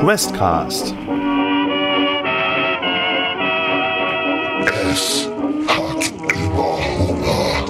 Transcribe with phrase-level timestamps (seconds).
[0.00, 0.94] Questcast.
[4.90, 5.28] Es
[5.68, 7.66] hat immer Hunger.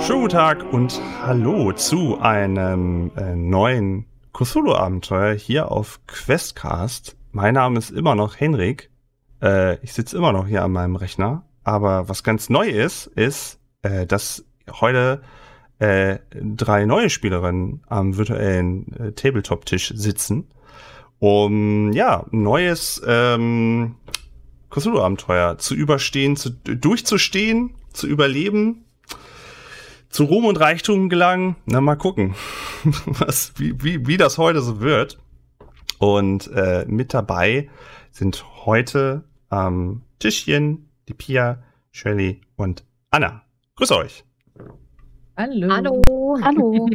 [0.00, 7.18] Schönen guten Tag und hallo zu einem äh, neuen Cthulhu-Abenteuer hier auf Questcast.
[7.30, 8.90] Mein Name ist immer noch Henrik.
[9.42, 11.44] Äh, ich sitze immer noch hier an meinem Rechner.
[11.62, 14.46] Aber was ganz neu ist, ist, äh, dass
[14.80, 15.20] heute
[15.82, 20.46] äh, drei neue Spielerinnen am virtuellen äh, Tabletop-Tisch sitzen,
[21.18, 23.96] um ja neues ähm,
[24.70, 28.84] Cthulhu-Abenteuer zu überstehen, zu, durchzustehen, zu überleben,
[30.08, 31.56] zu Ruhm und Reichtum gelangen.
[31.66, 32.36] Na, mal gucken,
[33.06, 35.18] was, wie, wie, wie das heute so wird.
[35.98, 37.68] Und äh, mit dabei
[38.12, 43.42] sind heute am Tischchen die Pia, Shirley und Anna.
[43.74, 44.24] Grüß euch.
[45.36, 45.68] Hallo.
[45.70, 46.38] Hallo.
[46.42, 46.88] Hallo.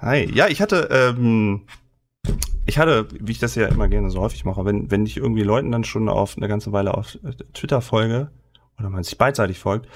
[0.00, 0.30] Hi.
[0.32, 1.62] Ja, ich hatte, ähm,
[2.66, 5.42] ich hatte, wie ich das ja immer gerne so häufig mache, wenn, wenn ich irgendwie
[5.42, 8.30] Leuten dann schon auf eine ganze Weile auf äh, Twitter folge
[8.78, 9.88] oder man sich beidseitig folgt,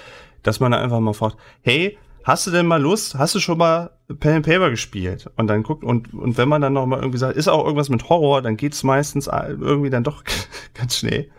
[0.42, 3.14] dass man dann einfach mal fragt, hey, hast du denn mal Lust?
[3.14, 5.30] Hast du schon mal Pen and Paper gespielt?
[5.36, 7.88] Und dann guckt, und, und wenn man dann noch mal irgendwie sagt, ist auch irgendwas
[7.88, 10.24] mit Horror, dann geht's meistens irgendwie dann doch
[10.74, 11.30] ganz schnell.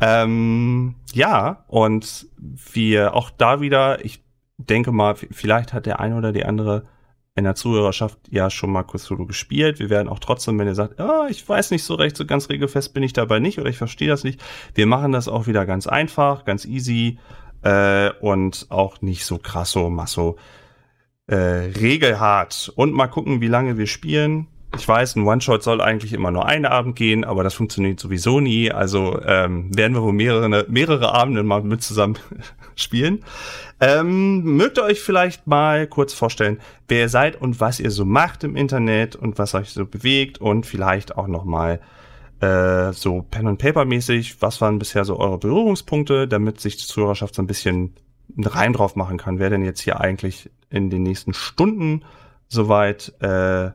[0.00, 2.26] Ähm, ja, und
[2.72, 4.23] wir auch da wieder, ich
[4.58, 6.86] denke mal, vielleicht hat der eine oder die andere
[7.36, 9.80] in der Zuhörerschaft ja schon mal Cthulhu gespielt.
[9.80, 12.48] Wir werden auch trotzdem, wenn ihr sagt, ah, ich weiß nicht so recht, so ganz
[12.48, 14.40] regelfest bin ich dabei nicht oder ich verstehe das nicht,
[14.74, 17.18] wir machen das auch wieder ganz einfach, ganz easy
[17.62, 20.36] äh, und auch nicht so krasso, masso
[21.26, 22.72] äh, regelhart.
[22.76, 24.46] Und mal gucken, wie lange wir spielen.
[24.76, 28.40] Ich weiß, ein One-Shot soll eigentlich immer nur einen Abend gehen, aber das funktioniert sowieso
[28.40, 28.70] nie.
[28.70, 32.16] Also ähm, werden wir wohl mehrere, mehrere Abende mal mit zusammen
[32.76, 33.24] spielen.
[33.80, 38.04] Ähm, mögt ihr euch vielleicht mal kurz vorstellen, wer ihr seid und was ihr so
[38.04, 41.80] macht im Internet und was euch so bewegt und vielleicht auch noch mal
[42.40, 46.86] äh, so Pen and Paper mäßig, was waren bisher so eure Berührungspunkte, damit sich die
[46.86, 47.94] Zuhörerschaft so ein bisschen
[48.38, 52.04] Reim drauf machen kann, wer denn jetzt hier eigentlich in den nächsten Stunden
[52.48, 53.70] soweit äh,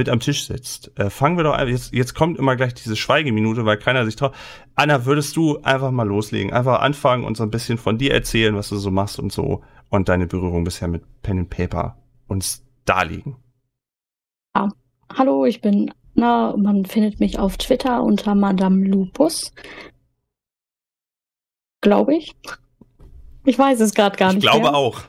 [0.00, 0.98] mit am Tisch sitzt.
[0.98, 1.68] Äh, fangen wir doch an.
[1.68, 4.34] Jetzt, jetzt kommt immer gleich diese Schweigeminute, weil keiner sich traut.
[4.74, 6.54] Anna, würdest du einfach mal loslegen?
[6.54, 9.62] Einfach anfangen und so ein bisschen von dir erzählen, was du so machst und so
[9.90, 13.36] und deine Berührung bisher mit Pen and Paper uns darlegen.
[14.56, 14.70] Ja.
[15.14, 16.56] Hallo, ich bin Anna.
[16.56, 19.52] Man findet mich auf Twitter unter Madame Lupus.
[21.82, 22.34] Glaube ich.
[23.44, 24.44] Ich weiß es gerade gar ich nicht.
[24.44, 24.74] Ich glaube mehr.
[24.74, 25.00] auch.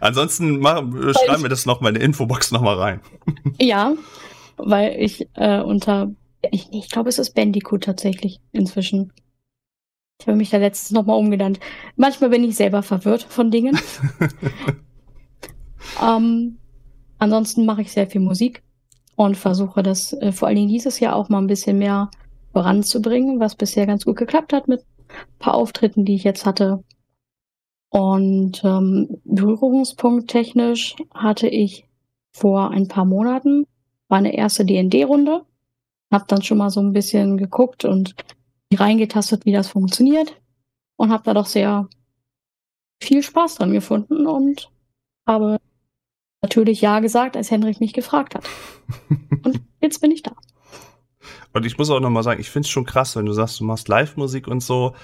[0.00, 3.00] Ansonsten mach, schreiben wir das noch mal in die Infobox noch mal rein.
[3.60, 3.94] Ja,
[4.56, 6.10] weil ich äh, unter,
[6.50, 9.12] ich, ich glaube, es ist Bandicoot tatsächlich inzwischen.
[10.20, 11.58] Ich habe mich da letztens noch mal umgenannt.
[11.96, 13.78] Manchmal bin ich selber verwirrt von Dingen.
[16.02, 16.58] ähm,
[17.18, 18.62] ansonsten mache ich sehr viel Musik
[19.16, 22.10] und versuche das äh, vor allen Dingen dieses Jahr auch mal ein bisschen mehr
[22.52, 26.84] voranzubringen, was bisher ganz gut geklappt hat mit ein paar Auftritten, die ich jetzt hatte.
[27.92, 31.86] Und ähm, Berührungspunkt technisch hatte ich
[32.32, 33.66] vor ein paar Monaten
[34.08, 35.44] meine erste D&D-Runde.
[36.10, 38.14] Hab dann schon mal so ein bisschen geguckt und
[38.72, 40.40] reingetastet, wie das funktioniert.
[40.96, 41.86] Und habe da doch sehr
[43.02, 44.70] viel Spaß dran gefunden und
[45.26, 45.58] habe
[46.40, 48.48] natürlich Ja gesagt, als Henrik mich gefragt hat.
[49.44, 50.32] und jetzt bin ich da.
[51.52, 53.64] Und ich muss auch nochmal sagen, ich finde es schon krass, wenn du sagst, du
[53.64, 54.94] machst Live-Musik und so.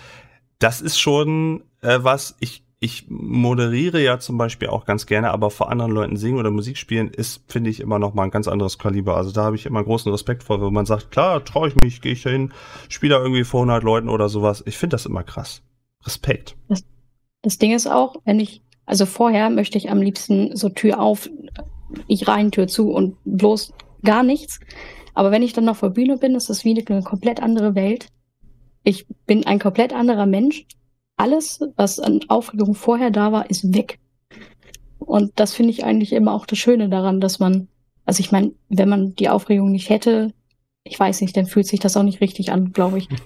[0.59, 5.51] Das ist schon äh, was, ich ich moderiere ja zum Beispiel auch ganz gerne, aber
[5.51, 8.47] vor anderen Leuten singen oder Musik spielen ist, finde ich, immer noch mal ein ganz
[8.47, 9.17] anderes Kaliber.
[9.17, 12.01] Also da habe ich immer großen Respekt vor, wenn man sagt, klar, traue ich mich,
[12.01, 12.53] gehe ich hin,
[12.89, 14.63] spiele da irgendwie vor 100 Leuten oder sowas.
[14.65, 15.63] Ich finde das immer krass.
[16.07, 16.57] Respekt.
[16.69, 16.85] Das,
[17.43, 21.29] das Ding ist auch, wenn ich, also vorher möchte ich am liebsten so Tür auf,
[22.07, 23.73] ich rein, Tür zu und bloß
[24.05, 24.61] gar nichts.
[25.15, 28.07] Aber wenn ich dann noch vor Bühne bin, ist das wie eine komplett andere Welt.
[28.85, 30.65] Ich bin ein komplett anderer Mensch
[31.19, 33.99] alles, was an Aufregung vorher da war, ist weg.
[34.99, 37.69] Und das finde ich eigentlich immer auch das Schöne daran, dass man,
[38.05, 40.33] also ich meine, wenn man die Aufregung nicht hätte,
[40.85, 43.09] ich weiß nicht, dann fühlt sich das auch nicht richtig an, glaube ich.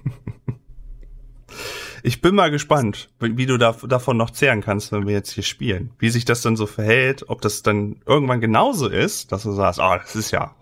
[2.05, 5.45] Ich bin mal gespannt, wie du da, davon noch zehren kannst, wenn wir jetzt hier
[5.45, 5.93] spielen.
[6.01, 9.79] Wie sich das dann so verhält, ob das dann irgendwann genauso ist, dass du sagst,
[9.79, 10.57] ah, oh, das ist ja,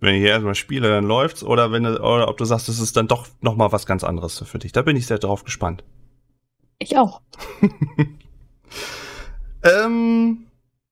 [0.00, 2.78] wenn ich hier erstmal spiele, dann läuft's, oder wenn du, oder ob du sagst, das
[2.78, 4.72] ist dann doch noch mal was ganz anderes für dich.
[4.72, 5.84] Da bin ich sehr drauf gespannt.
[6.84, 7.22] Ich auch.
[9.62, 10.46] ähm,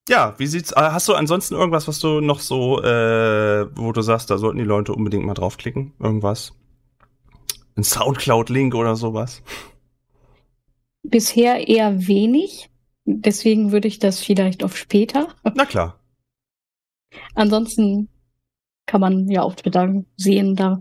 [0.08, 0.72] ja, wie sieht's?
[0.72, 4.58] Ah, hast du ansonsten irgendwas, was du noch so, äh, wo du sagst, da sollten
[4.58, 5.92] die Leute unbedingt mal draufklicken?
[6.00, 6.54] Irgendwas?
[7.76, 9.42] Ein Soundcloud-Link oder sowas?
[11.02, 12.70] Bisher eher wenig.
[13.04, 15.28] Deswegen würde ich das vielleicht auf später.
[15.54, 16.00] Na klar.
[17.34, 18.08] Ansonsten
[18.86, 20.56] kann man ja auf Twitter sehen.
[20.56, 20.80] Da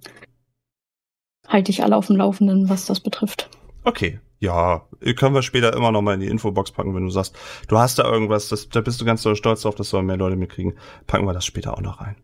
[1.47, 3.49] halte ich alle auf dem Laufenden, was das betrifft.
[3.83, 7.35] Okay, ja, können wir später immer noch mal in die Infobox packen, wenn du sagst,
[7.67, 10.35] du hast da irgendwas, das, da bist du ganz stolz drauf, das sollen mehr Leute
[10.35, 10.73] mitkriegen.
[11.05, 12.15] Packen wir das später auch noch rein.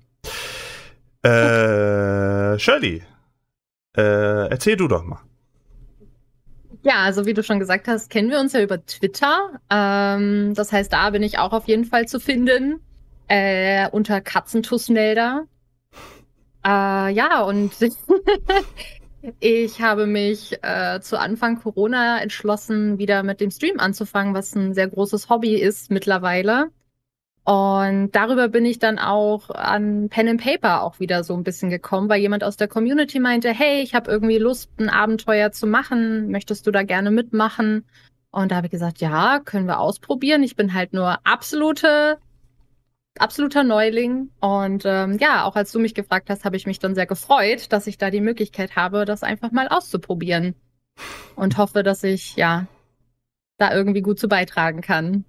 [1.21, 3.03] Äh, Shirley,
[3.95, 5.19] äh, erzähl du doch mal.
[6.81, 9.59] Ja, also wie du schon gesagt hast, kennen wir uns ja über Twitter.
[9.69, 12.79] Ähm, das heißt, da bin ich auch auf jeden Fall zu finden.
[13.27, 15.45] Äh, unter Katzentussmelder.
[16.65, 17.73] Äh, ja, und
[19.39, 24.73] ich habe mich äh, zu Anfang Corona entschlossen, wieder mit dem Stream anzufangen, was ein
[24.73, 26.71] sehr großes Hobby ist mittlerweile.
[27.43, 31.69] Und darüber bin ich dann auch an Pen and Paper auch wieder so ein bisschen
[31.69, 35.65] gekommen, weil jemand aus der Community meinte, hey, ich habe irgendwie Lust, ein Abenteuer zu
[35.65, 36.29] machen.
[36.29, 37.85] Möchtest du da gerne mitmachen?
[38.31, 40.43] Und da habe ich gesagt, ja, können wir ausprobieren.
[40.43, 42.17] Ich bin halt nur absolute,
[43.21, 44.29] absoluter Neuling.
[44.39, 47.71] Und ähm, ja, auch als du mich gefragt hast, habe ich mich dann sehr gefreut,
[47.71, 50.55] dass ich da die Möglichkeit habe, das einfach mal auszuprobieren.
[51.35, 52.67] Und hoffe, dass ich ja
[53.57, 55.25] da irgendwie gut zu beitragen kann.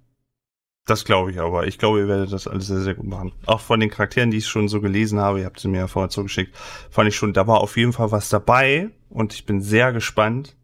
[0.85, 1.67] Das glaube ich aber.
[1.67, 3.31] Ich glaube, ihr werdet das alles sehr, sehr gut machen.
[3.45, 5.87] Auch von den Charakteren, die ich schon so gelesen habe, ihr habt sie mir ja
[5.87, 6.55] vorher zugeschickt,
[6.89, 10.55] fand ich schon, da war auf jeden Fall was dabei und ich bin sehr gespannt.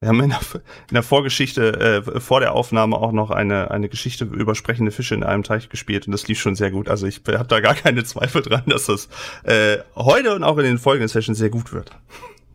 [0.00, 0.40] Wir haben in der,
[0.88, 5.14] in der Vorgeschichte, äh, vor der Aufnahme auch noch eine, eine Geschichte über sprechende Fische
[5.14, 6.88] in einem Teich gespielt und das lief schon sehr gut.
[6.88, 9.08] Also ich habe da gar keine Zweifel dran, dass das
[9.42, 11.90] äh, heute und auch in den folgenden Sessions sehr gut wird.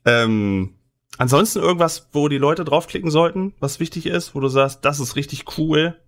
[0.06, 0.74] ähm,
[1.20, 5.18] Ansonsten irgendwas, wo die Leute draufklicken sollten, was wichtig ist, wo du sagst, das ist
[5.18, 6.00] richtig cool.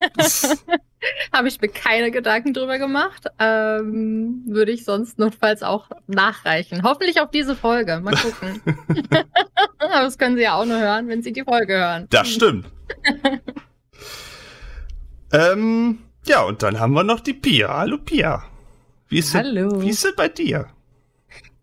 [1.32, 3.26] Habe ich mir keine Gedanken drüber gemacht.
[3.38, 6.82] Ähm, würde ich sonst notfalls auch nachreichen.
[6.82, 8.00] Hoffentlich auf diese Folge.
[8.00, 8.60] Mal gucken.
[9.78, 12.06] Aber das können Sie ja auch nur hören, wenn Sie die Folge hören.
[12.10, 12.66] Das stimmt.
[15.32, 17.68] ähm, ja, und dann haben wir noch die Pia.
[17.68, 18.42] Hallo Pia.
[19.08, 19.76] Wie ist Hallo.
[19.76, 20.66] Es, wie ist es bei dir?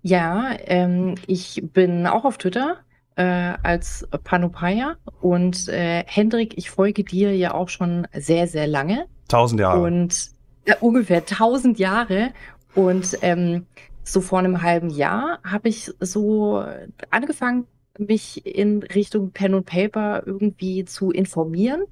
[0.02, 2.78] Ja, ähm, ich bin auch auf Twitter
[3.16, 9.08] äh, als Panopaya und äh, Hendrik, ich folge dir ja auch schon sehr, sehr lange.
[9.28, 9.82] Tausend Jahre.
[9.82, 10.32] Und
[10.66, 12.32] äh, ungefähr tausend Jahre.
[12.74, 13.66] Und ähm,
[14.04, 16.64] so vor einem halben Jahr habe ich so
[17.10, 17.66] angefangen,
[17.98, 21.84] mich in Richtung Pen und Paper irgendwie zu informieren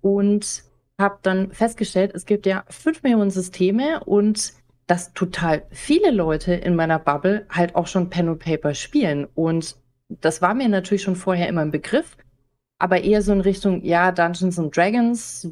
[0.00, 0.62] und
[0.98, 4.52] habe dann festgestellt, es gibt ja fünf Millionen Systeme und
[4.86, 9.26] dass total viele Leute in meiner Bubble halt auch schon Pen und Paper spielen.
[9.34, 9.76] Und
[10.08, 12.16] das war mir natürlich schon vorher immer ein Begriff,
[12.78, 15.48] aber eher so in Richtung, ja, Dungeons and Dragons,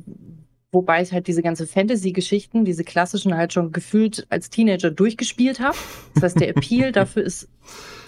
[0.72, 5.76] wobei ich halt diese ganze Fantasy-Geschichten, diese klassischen halt schon gefühlt als Teenager durchgespielt habe.
[6.14, 7.48] Das heißt, der Appeal dafür ist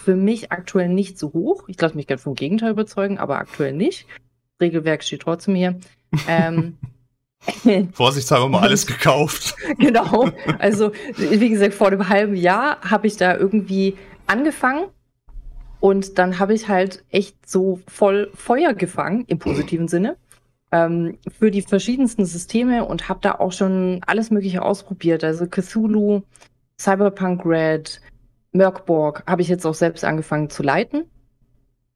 [0.04, 1.64] für mich aktuell nicht so hoch.
[1.68, 4.06] Ich lasse mich gerne vom Gegenteil überzeugen, aber aktuell nicht.
[4.60, 5.78] Regelwerk steht trotzdem hier.
[6.28, 6.76] Ähm,
[7.92, 9.54] Vorsichtshalber mal alles gekauft.
[9.78, 10.30] genau.
[10.58, 13.96] Also, wie gesagt, vor einem halben Jahr habe ich da irgendwie
[14.26, 14.88] angefangen
[15.80, 20.16] und dann habe ich halt echt so voll Feuer gefangen, im positiven Sinne,
[20.72, 25.24] ähm, für die verschiedensten Systeme und habe da auch schon alles Mögliche ausprobiert.
[25.24, 26.22] Also Cthulhu,
[26.78, 28.00] Cyberpunk Red,
[28.52, 31.04] Merkborg habe ich jetzt auch selbst angefangen zu leiten.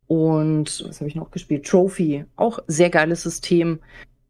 [0.06, 1.66] Und was habe ich noch gespielt?
[1.66, 3.80] Trophy, auch sehr geiles System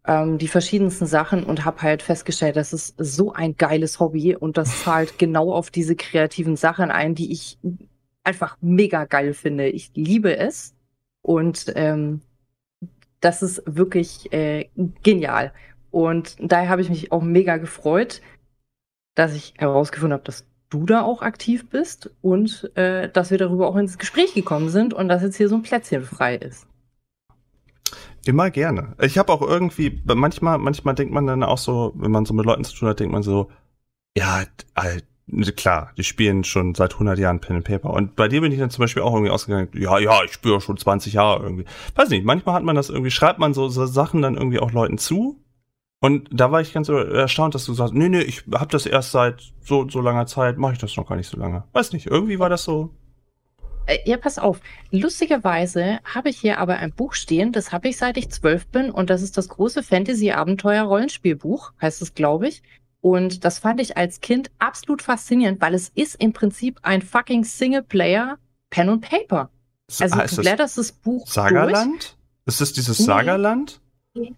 [0.06, 4.56] ähm, die verschiedensten Sachen und habe halt festgestellt, das ist so ein geiles Hobby und
[4.56, 7.58] das zahlt genau auf diese kreativen Sachen ein, die ich
[8.22, 9.68] einfach mega geil finde.
[9.68, 10.74] Ich liebe es
[11.22, 12.20] und ähm,
[13.24, 14.68] das ist wirklich äh,
[15.02, 15.52] genial.
[15.90, 18.20] Und daher habe ich mich auch mega gefreut,
[19.14, 23.68] dass ich herausgefunden habe, dass du da auch aktiv bist und äh, dass wir darüber
[23.68, 26.66] auch ins Gespräch gekommen sind und dass jetzt hier so ein Plätzchen frei ist.
[28.26, 28.94] Immer gerne.
[29.00, 32.46] Ich habe auch irgendwie, manchmal, manchmal denkt man dann auch so, wenn man so mit
[32.46, 33.50] Leuten zu tun hat, denkt man so,
[34.16, 34.44] ja,
[34.76, 35.06] halt,
[35.56, 37.90] klar, die spielen schon seit 100 Jahren Pen and Paper.
[37.90, 40.60] Und bei dir bin ich dann zum Beispiel auch irgendwie ausgegangen, ja, ja, ich spüre
[40.60, 41.64] schon 20 Jahre irgendwie.
[41.94, 44.72] Weiß nicht, manchmal hat man das irgendwie, schreibt man so, so Sachen dann irgendwie auch
[44.72, 45.40] Leuten zu.
[46.00, 49.12] Und da war ich ganz erstaunt, dass du sagst, nee, nee, ich habe das erst
[49.12, 51.64] seit so, so langer Zeit, mache ich das noch gar nicht so lange.
[51.72, 52.90] Weiß nicht, irgendwie war das so,
[53.86, 54.60] äh, ja, pass auf.
[54.90, 58.90] Lustigerweise habe ich hier aber ein Buch stehen, das habe ich seit ich zwölf bin
[58.90, 62.62] und das ist das große Fantasy-Abenteuer-Rollenspielbuch, heißt es, glaube ich.
[63.04, 67.44] Und das fand ich als Kind absolut faszinierend, weil es ist im Prinzip ein fucking
[67.44, 68.38] Singleplayer
[68.70, 69.50] Pen und Paper.
[70.00, 71.92] Also heißt du blätterst das Buch Sagaland?
[71.92, 72.16] durch.
[72.46, 73.04] Ist das dieses Nee.
[73.04, 73.82] Sagaland?
[74.14, 74.32] Nee.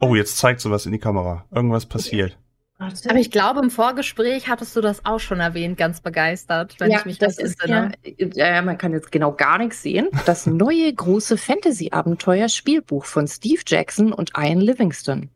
[0.00, 1.44] Oh, jetzt zeigt sowas in die Kamera.
[1.52, 2.36] Irgendwas passiert.
[2.78, 7.04] Aber ich glaube, im Vorgespräch hattest du das auch schon erwähnt, ganz begeistert, wenn ich
[7.04, 10.08] mich das ist ja, ja, man kann jetzt genau gar nichts sehen.
[10.26, 15.30] Das neue große Fantasy-Abenteuer-Spielbuch von Steve Jackson und Ian Livingston.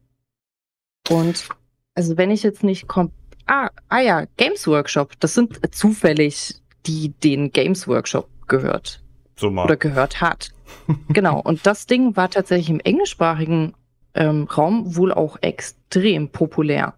[1.09, 1.49] Und
[1.95, 3.13] also wenn ich jetzt nicht kommt,
[3.47, 6.55] ah, ah ja, Games Workshop, das sind zufällig
[6.87, 9.03] die, den Games Workshop gehört
[9.37, 9.65] So mal.
[9.65, 10.51] oder gehört hat.
[11.09, 11.41] genau.
[11.41, 13.75] Und das Ding war tatsächlich im englischsprachigen
[14.15, 16.95] ähm, Raum wohl auch extrem populär.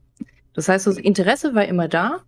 [0.55, 2.23] Das heißt, das Interesse war immer da.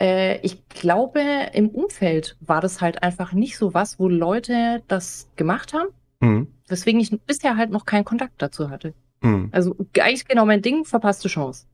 [0.00, 1.20] Äh, ich glaube,
[1.52, 5.88] im Umfeld war das halt einfach nicht so was, wo Leute das gemacht haben,
[6.20, 6.48] Mhm.
[6.68, 8.94] weswegen ich bisher halt noch keinen Kontakt dazu hatte.
[9.24, 9.48] Mhm.
[9.52, 11.64] Also eigentlich genau mein Ding, verpasste Chance.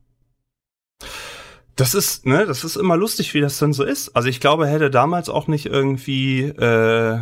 [1.75, 4.15] Das ist, ne, das ist immer lustig, wie das dann so ist.
[4.15, 7.19] Also ich glaube, hätte damals auch nicht irgendwie äh,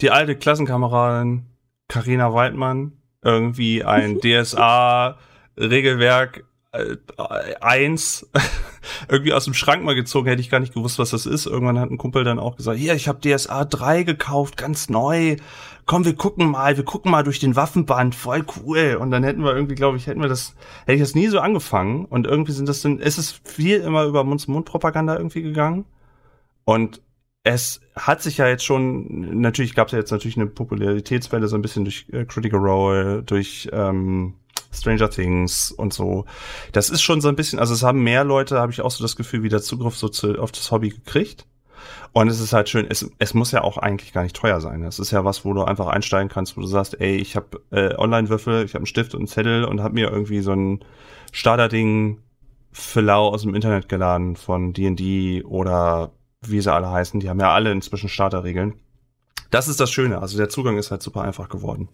[0.00, 1.46] die alte Klassenkameradin
[1.88, 6.42] Karina Waldmann irgendwie ein DSA-Regelwerk äh,
[7.60, 8.30] 1
[9.08, 11.46] irgendwie aus dem Schrank mal gezogen, hätte ich gar nicht gewusst, was das ist.
[11.46, 15.36] Irgendwann hat ein Kumpel dann auch gesagt, hier, ich habe DSA 3 gekauft, ganz neu.
[15.86, 18.98] Komm, wir gucken mal, wir gucken mal durch den Waffenband, voll cool.
[19.00, 21.40] Und dann hätten wir irgendwie, glaube ich, hätten wir das, hätte ich das nie so
[21.40, 22.04] angefangen.
[22.04, 25.86] Und irgendwie sind das dann, ist es viel immer über Mund-zu-Mund-Propaganda irgendwie gegangen.
[26.64, 27.00] Und
[27.44, 31.56] es hat sich ja jetzt schon, natürlich gab es ja jetzt natürlich eine Popularitätswelle, so
[31.56, 34.34] ein bisschen durch äh, Critical Role, durch ähm,
[34.78, 36.24] Stranger Things und so.
[36.72, 39.02] Das ist schon so ein bisschen, also es haben mehr Leute, habe ich auch so
[39.02, 41.46] das Gefühl, wieder Zugriff so zu, auf das Hobby gekriegt.
[42.12, 44.82] Und es ist halt schön, es, es muss ja auch eigentlich gar nicht teuer sein.
[44.82, 47.62] Es ist ja was, wo du einfach einsteigen kannst, wo du sagst, ey, ich habe
[47.70, 50.80] äh, Online-Würfel, ich habe einen Stift und einen Zettel und habe mir irgendwie so ein
[51.32, 52.18] Starterding
[52.72, 57.20] für lau aus dem Internet geladen von D&D oder wie sie alle heißen.
[57.20, 58.74] Die haben ja alle inzwischen Starterregeln.
[59.50, 60.20] Das ist das Schöne.
[60.20, 61.88] Also der Zugang ist halt super einfach geworden.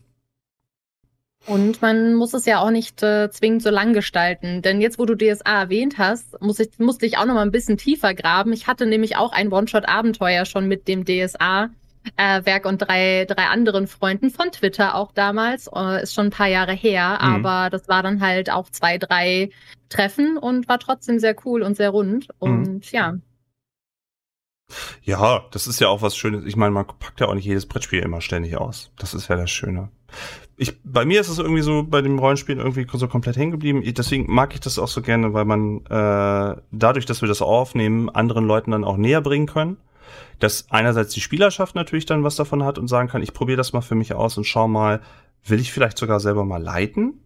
[1.47, 4.63] Und man muss es ja auch nicht äh, zwingend so lang gestalten.
[4.63, 7.51] Denn jetzt, wo du DSA erwähnt hast, muss ich, musste ich auch noch mal ein
[7.51, 8.53] bisschen tiefer graben.
[8.53, 11.69] Ich hatte nämlich auch ein One-Shot-Abenteuer schon mit dem DSA.
[12.17, 15.69] Äh, Werk und drei, drei anderen Freunden von Twitter auch damals.
[15.75, 17.45] Äh, ist schon ein paar Jahre her, Mhm.
[17.47, 19.51] aber das war dann halt auch zwei, drei
[19.89, 22.29] Treffen und war trotzdem sehr cool und sehr rund.
[22.39, 23.15] Und ja,
[25.03, 26.45] Ja, das ist ja auch was Schönes.
[26.47, 28.91] Ich meine, man packt ja auch nicht jedes Brettspiel immer ständig aus.
[28.99, 29.91] Das ist ja das Schöne.
[30.57, 33.83] Ich, bei mir ist es irgendwie so bei dem Rollenspielen irgendwie so komplett hängen geblieben.
[33.85, 38.09] Deswegen mag ich das auch so gerne, weil man äh, dadurch, dass wir das aufnehmen,
[38.09, 39.77] anderen Leuten dann auch näher bringen können.
[40.39, 43.73] Dass einerseits die Spielerschaft natürlich dann was davon hat und sagen kann, ich probiere das
[43.73, 45.01] mal für mich aus und schau mal,
[45.45, 47.21] will ich vielleicht sogar selber mal leiten?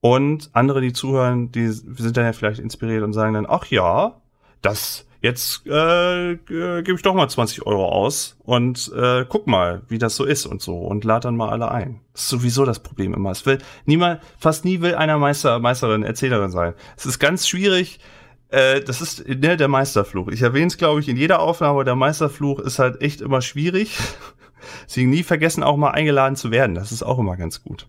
[0.00, 4.20] Und andere, die zuhören, die sind dann ja vielleicht inspiriert und sagen dann, ach ja,
[4.60, 9.96] das jetzt äh, gebe ich doch mal 20 Euro aus und äh, guck mal, wie
[9.96, 12.00] das so ist und so und lad dann mal alle ein.
[12.12, 13.30] Das ist sowieso das Problem immer.
[13.30, 16.74] Es will niemand, fast nie will einer Meister, Meisterin, Erzählerin sein.
[16.98, 18.00] Es ist ganz schwierig.
[18.50, 20.28] Äh, das ist ne, der Meisterfluch.
[20.28, 21.84] Ich erwähne es, glaube ich, in jeder Aufnahme.
[21.84, 23.98] Der Meisterfluch ist halt echt immer schwierig.
[24.86, 26.74] Deswegen nie vergessen, auch mal eingeladen zu werden.
[26.74, 27.88] Das ist auch immer ganz gut.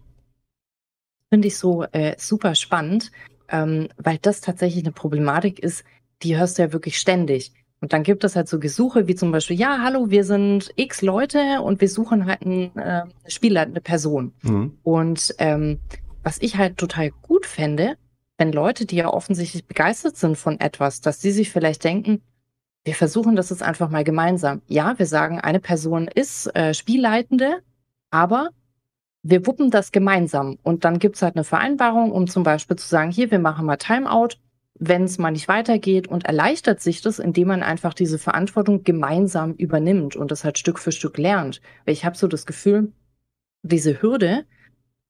[1.29, 3.11] Finde ich so äh, super spannend,
[3.49, 5.83] ähm, weil das tatsächlich eine Problematik ist,
[6.23, 7.53] die hörst du ja wirklich ständig.
[7.81, 11.01] Und dann gibt es halt so Gesuche wie zum Beispiel, ja, hallo, wir sind x
[11.01, 14.33] Leute und wir suchen halt ein, äh, eine spielleitende Person.
[14.41, 14.77] Mhm.
[14.81, 15.79] Und ähm,
[16.23, 17.97] was ich halt total gut fände,
[18.37, 22.21] wenn Leute, die ja offensichtlich begeistert sind von etwas, dass die sich vielleicht denken,
[22.83, 24.61] wir versuchen das jetzt einfach mal gemeinsam.
[24.67, 27.61] Ja, wir sagen, eine Person ist äh, Spielleitende,
[28.11, 28.49] aber
[29.23, 30.57] wir wuppen das gemeinsam.
[30.61, 33.77] Und dann gibt's halt eine Vereinbarung, um zum Beispiel zu sagen, hier, wir machen mal
[33.77, 34.37] Timeout,
[34.77, 39.53] wenn es mal nicht weitergeht und erleichtert sich das, indem man einfach diese Verantwortung gemeinsam
[39.53, 41.61] übernimmt und das halt Stück für Stück lernt.
[41.85, 42.91] Weil ich habe so das Gefühl,
[43.63, 44.45] diese Hürde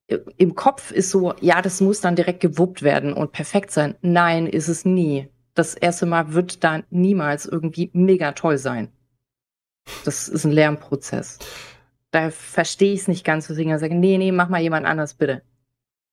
[0.07, 3.95] äh, im Kopf ist so, ja, das muss dann direkt gewuppt werden und perfekt sein.
[4.01, 5.29] Nein, ist es nie.
[5.55, 8.89] Das erste Mal wird da niemals irgendwie mega toll sein.
[10.03, 11.39] Das ist ein Lernprozess.
[12.11, 15.15] Da verstehe ich es nicht ganz, deswegen ich sage, nee, nee, mach mal jemand anders,
[15.15, 15.41] bitte.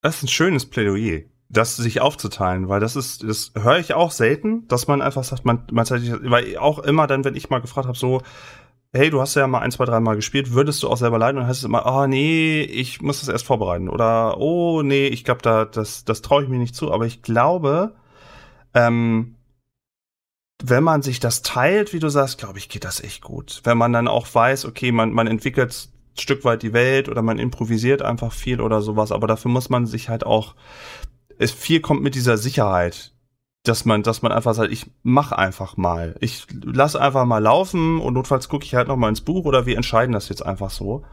[0.01, 4.11] Das ist ein schönes Plädoyer, das sich aufzuteilen, weil das ist, das höre ich auch
[4.11, 7.87] selten, dass man einfach sagt, man, man weil auch immer dann, wenn ich mal gefragt
[7.87, 8.21] habe, so,
[8.93, 11.39] hey, du hast ja mal ein, zwei, drei Mal gespielt, würdest du auch selber leiden?
[11.39, 13.89] Und heißt es immer, ah, nee, ich muss das erst vorbereiten.
[13.89, 16.91] Oder, oh, nee, ich glaube, da, das, das traue ich mir nicht zu.
[16.91, 17.95] Aber ich glaube,
[18.75, 19.35] ähm,
[20.63, 23.61] wenn man sich das teilt, wie du sagst, glaube ich, geht das echt gut.
[23.63, 27.23] Wenn man dann auch weiß, okay, man, man entwickelt ein Stück weit die Welt oder
[27.23, 30.55] man improvisiert einfach viel oder sowas, aber dafür muss man sich halt auch,
[31.37, 33.13] es viel kommt mit dieser Sicherheit,
[33.63, 36.15] dass man, dass man einfach sagt, ich mach einfach mal.
[36.19, 39.65] Ich lass einfach mal laufen und notfalls gucke ich halt noch mal ins Buch oder
[39.65, 41.03] wir entscheiden das jetzt einfach so.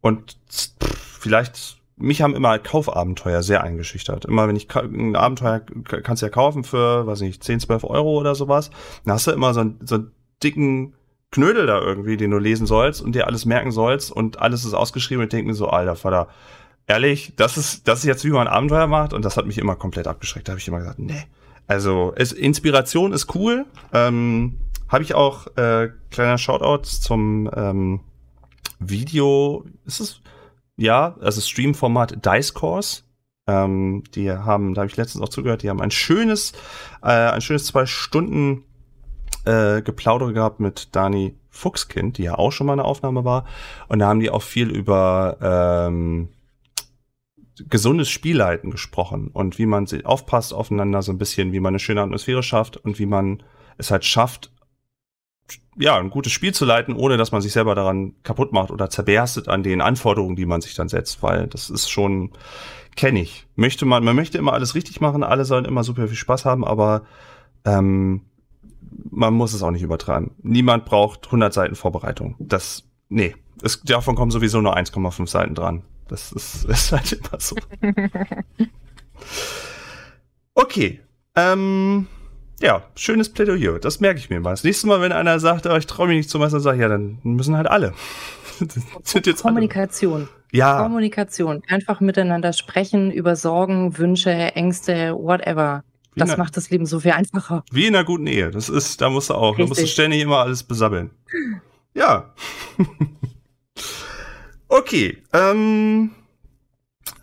[0.00, 4.24] Und pff, vielleicht, mich haben immer Kaufabenteuer sehr eingeschüchtert.
[4.24, 8.34] Immer wenn ich ein Abenteuer kannst ja kaufen für, weiß nicht, 10, 12 Euro oder
[8.34, 8.70] sowas,
[9.04, 10.12] dann hast du immer so einen, so einen
[10.42, 10.94] dicken
[11.30, 14.74] Knödel da irgendwie, den du lesen sollst und dir alles merken sollst und alles ist
[14.74, 16.28] ausgeschrieben und ich mir so, alter Vater,
[16.86, 19.76] ehrlich, das ist, das ist jetzt, wie man Abenteuer macht und das hat mich immer
[19.76, 20.48] komplett abgeschreckt.
[20.48, 21.24] Da habe ich immer gesagt, nee.
[21.66, 23.66] Also, es, Inspiration ist cool.
[23.92, 28.00] Ähm, habe ich auch äh, kleiner Shoutout zum ähm,
[28.78, 30.20] Video, ist es,
[30.76, 33.02] ja, also Stream-Format Dice Course.
[33.48, 36.52] Ähm, die haben, da habe ich letztens auch zugehört, die haben ein schönes,
[37.02, 38.64] äh, ein schönes zwei Stunden
[39.44, 43.44] äh, Geplaudere gehabt mit Dani Fuchskind, die ja auch schon mal eine Aufnahme war.
[43.88, 46.28] Und da haben die auch viel über ähm,
[47.68, 52.02] gesundes Spielleiten gesprochen und wie man aufpasst aufeinander, so ein bisschen, wie man eine schöne
[52.02, 53.42] Atmosphäre schafft und wie man
[53.78, 54.52] es halt schafft,
[55.78, 58.90] ja, ein gutes Spiel zu leiten, ohne dass man sich selber daran kaputt macht oder
[58.90, 62.32] zerberstet an den Anforderungen, die man sich dann setzt, weil das ist schon,
[62.96, 63.46] kenne ich.
[63.56, 66.64] Möchte man, man möchte immer alles richtig machen, alle sollen immer super viel Spaß haben,
[66.64, 67.02] aber
[67.64, 68.22] ähm,
[69.10, 70.32] man muss es auch nicht übertreiben.
[70.42, 72.36] Niemand braucht 100 Seiten Vorbereitung.
[72.38, 75.82] Das, nee, es, davon kommen sowieso nur 1,5 Seiten dran.
[76.08, 77.56] Das ist, ist halt immer so.
[80.54, 81.00] Okay,
[81.34, 82.06] ähm,
[82.60, 83.78] ja, schönes Plädoyer.
[83.78, 84.50] Das merke ich mir mal.
[84.50, 86.82] Das nächste Mal, wenn einer sagt, oh, ich traue mich nicht zum Meister, sage ich,
[86.82, 87.92] ja, dann müssen halt alle.
[89.02, 90.22] Sind jetzt Kommunikation.
[90.22, 90.28] Alle.
[90.52, 90.82] Ja.
[90.82, 91.62] Kommunikation.
[91.68, 95.82] Einfach miteinander sprechen über Sorgen, Wünsche, Ängste, whatever.
[96.14, 97.62] Wie Das eine- macht das Leben so viel einfacher.
[97.70, 98.50] Wie in einer guten Ehe.
[98.50, 99.92] Das ist, da musst du auch, da musst du Richtig.
[99.92, 101.10] ständig immer alles besabbeln.
[101.92, 102.32] Ja.
[104.68, 105.22] okay.
[105.32, 106.10] Ähm,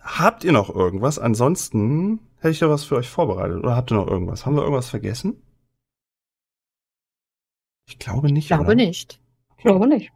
[0.01, 1.19] habt ihr noch irgendwas?
[1.19, 3.63] Ansonsten hätte ich da was für euch vorbereitet.
[3.63, 4.45] Oder habt ihr noch irgendwas?
[4.45, 5.41] Haben wir irgendwas vergessen?
[7.85, 8.43] Ich glaube nicht.
[8.43, 8.75] Ich glaube oder?
[8.75, 9.19] nicht.
[9.57, 10.11] Ich glaube nicht.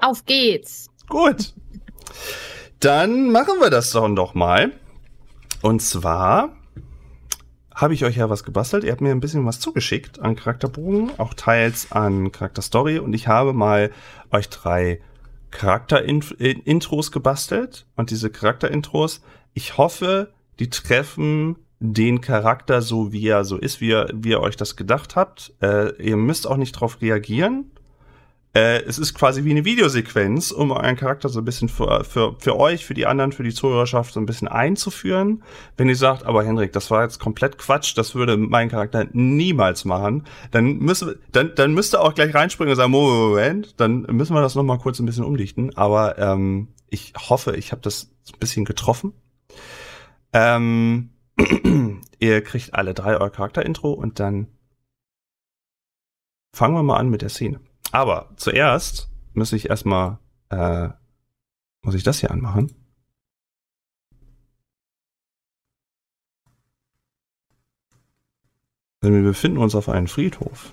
[0.00, 0.88] Auf geht's.
[1.08, 1.54] Gut.
[2.78, 4.72] Dann machen wir das doch doch mal.
[5.62, 6.56] Und zwar
[7.74, 8.84] habe ich euch ja was gebastelt.
[8.84, 12.98] Ihr habt mir ein bisschen was zugeschickt an Charakterbogen, auch teils an Charakterstory.
[12.98, 13.90] Und ich habe mal
[14.30, 15.00] euch drei
[15.50, 17.86] Charakterintros gebastelt.
[17.96, 19.22] Und diese Charakterintros,
[19.54, 24.40] ich hoffe, die treffen den Charakter so, wie er so ist, wie ihr, wie ihr
[24.40, 25.54] euch das gedacht habt.
[25.62, 27.70] Äh, ihr müsst auch nicht drauf reagieren.
[28.52, 32.34] Äh, es ist quasi wie eine Videosequenz, um euren Charakter so ein bisschen für, für,
[32.40, 35.44] für euch, für die anderen, für die Zuhörerschaft so ein bisschen einzuführen.
[35.76, 39.84] Wenn ihr sagt, aber Henrik, das war jetzt komplett Quatsch, das würde mein Charakter niemals
[39.84, 44.34] machen, dann müssen dann, dann müsst ihr auch gleich reinspringen und sagen, Moment, dann müssen
[44.34, 45.76] wir das nochmal kurz ein bisschen umdichten.
[45.76, 49.12] Aber ähm, ich hoffe, ich habe das ein bisschen getroffen.
[50.32, 51.10] Ähm,
[52.18, 54.48] ihr kriegt alle drei euer Charakterintro und dann
[56.52, 57.60] fangen wir mal an mit der Szene.
[57.92, 60.18] Aber zuerst muss ich erstmal,
[60.50, 60.88] äh,
[61.82, 62.72] muss ich das hier anmachen?
[69.02, 70.72] Denn wir befinden uns auf einem Friedhof.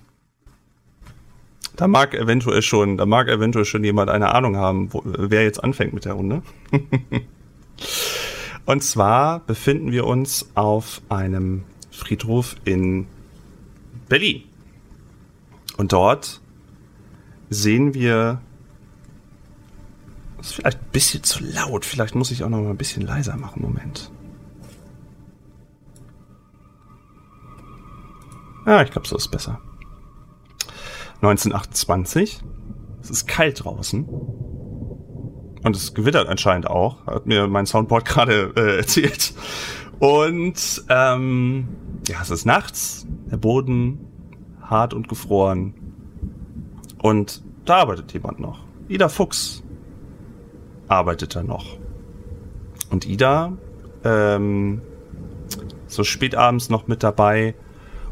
[1.76, 5.64] Da mag eventuell schon, da mag eventuell schon jemand eine Ahnung haben, wo, wer jetzt
[5.64, 6.42] anfängt mit der Runde.
[8.66, 13.08] Und zwar befinden wir uns auf einem Friedhof in
[14.10, 14.44] Berlin.
[15.78, 16.42] Und dort
[17.50, 18.42] sehen wir.
[20.38, 21.86] Das ist vielleicht ein bisschen zu laut.
[21.86, 23.62] Vielleicht muss ich auch noch mal ein bisschen leiser machen.
[23.62, 24.12] Moment.
[28.66, 29.62] Ja, ich glaube, so ist besser.
[31.22, 32.42] 1928.
[33.02, 34.04] Es ist kalt draußen.
[34.04, 37.06] Und es gewittert anscheinend auch.
[37.08, 39.34] Hat mir mein Soundboard gerade äh, erzählt.
[40.00, 41.68] Und ähm,
[42.08, 43.08] ja, es ist nachts.
[43.32, 44.00] Der Boden
[44.62, 45.87] hart und gefroren.
[47.00, 48.60] Und da arbeitet jemand noch.
[48.88, 49.64] Ida Fuchs
[50.88, 51.78] arbeitet da noch.
[52.90, 53.54] Und Ida
[54.04, 54.82] ähm,
[55.88, 57.56] so spät abends noch mit dabei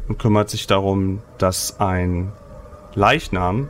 [0.08, 2.32] und kümmert sich darum, dass ein
[2.94, 3.68] Leichnam,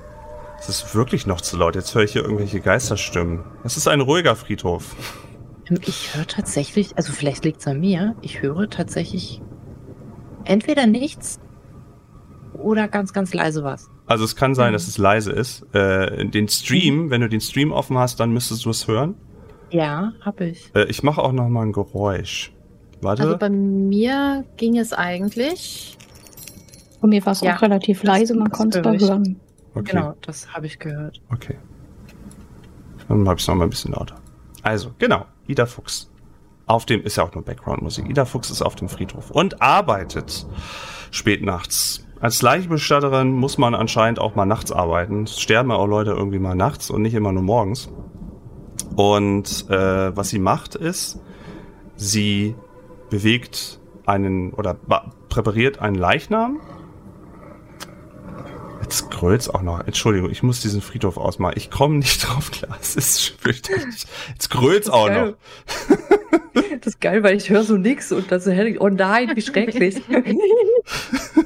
[0.58, 3.44] es ist wirklich noch zu laut, jetzt höre ich hier irgendwelche Geisterstimmen.
[3.64, 4.96] Es ist ein ruhiger Friedhof.
[5.68, 9.42] Ähm, Ich höre tatsächlich, also vielleicht liegt es an mir, ich höre tatsächlich
[10.44, 11.40] entweder nichts
[12.52, 13.90] oder ganz, ganz leise was.
[14.06, 14.72] Also es kann sein, Mhm.
[14.74, 15.66] dass es leise ist.
[15.74, 19.14] Äh, den Stream, wenn du den Stream offen hast, dann müsstest du es hören.
[19.70, 20.70] Ja, habe ich.
[20.74, 22.52] Äh, ich mache auch noch mal ein Geräusch.
[23.00, 23.22] Warte.
[23.24, 25.98] Also bei mir ging es eigentlich.
[27.00, 29.08] Bei mir war es Ja, auch relativ leise, man konnte es ich.
[29.08, 29.40] hören.
[29.74, 29.90] okay.
[29.92, 31.20] Genau, das habe ich gehört.
[31.32, 31.56] Okay.
[33.08, 34.16] Dann mache ich es noch mal ein bisschen lauter.
[34.62, 36.10] Also, genau, Ida Fuchs.
[36.66, 38.08] Auf dem, ist ja auch nur Background-Musik.
[38.08, 40.46] Ida Fuchs ist auf dem Friedhof und arbeitet
[41.10, 42.05] spät nachts.
[42.20, 45.24] Als Leichenbestatterin muss man anscheinend auch mal nachts arbeiten.
[45.24, 47.90] Es sterben ja auch Leute irgendwie mal nachts und nicht immer nur morgens.
[48.96, 51.20] Und äh, was sie macht ist,
[51.96, 52.54] sie
[53.10, 54.74] bewegt einen oder
[55.28, 56.60] präpariert einen Leichnam.
[58.80, 59.80] Jetzt grölt's auch noch.
[59.80, 61.54] Entschuldigung, ich muss diesen Friedhof ausmachen.
[61.56, 62.78] Ich komme nicht drauf klar.
[62.80, 64.06] Es ist fürchterlich.
[64.30, 65.36] Jetzt grölt's auch geil.
[65.88, 65.96] noch.
[66.80, 69.96] Das ist geil, weil ich höre so nix und dann so, oh nein, wie schrecklich.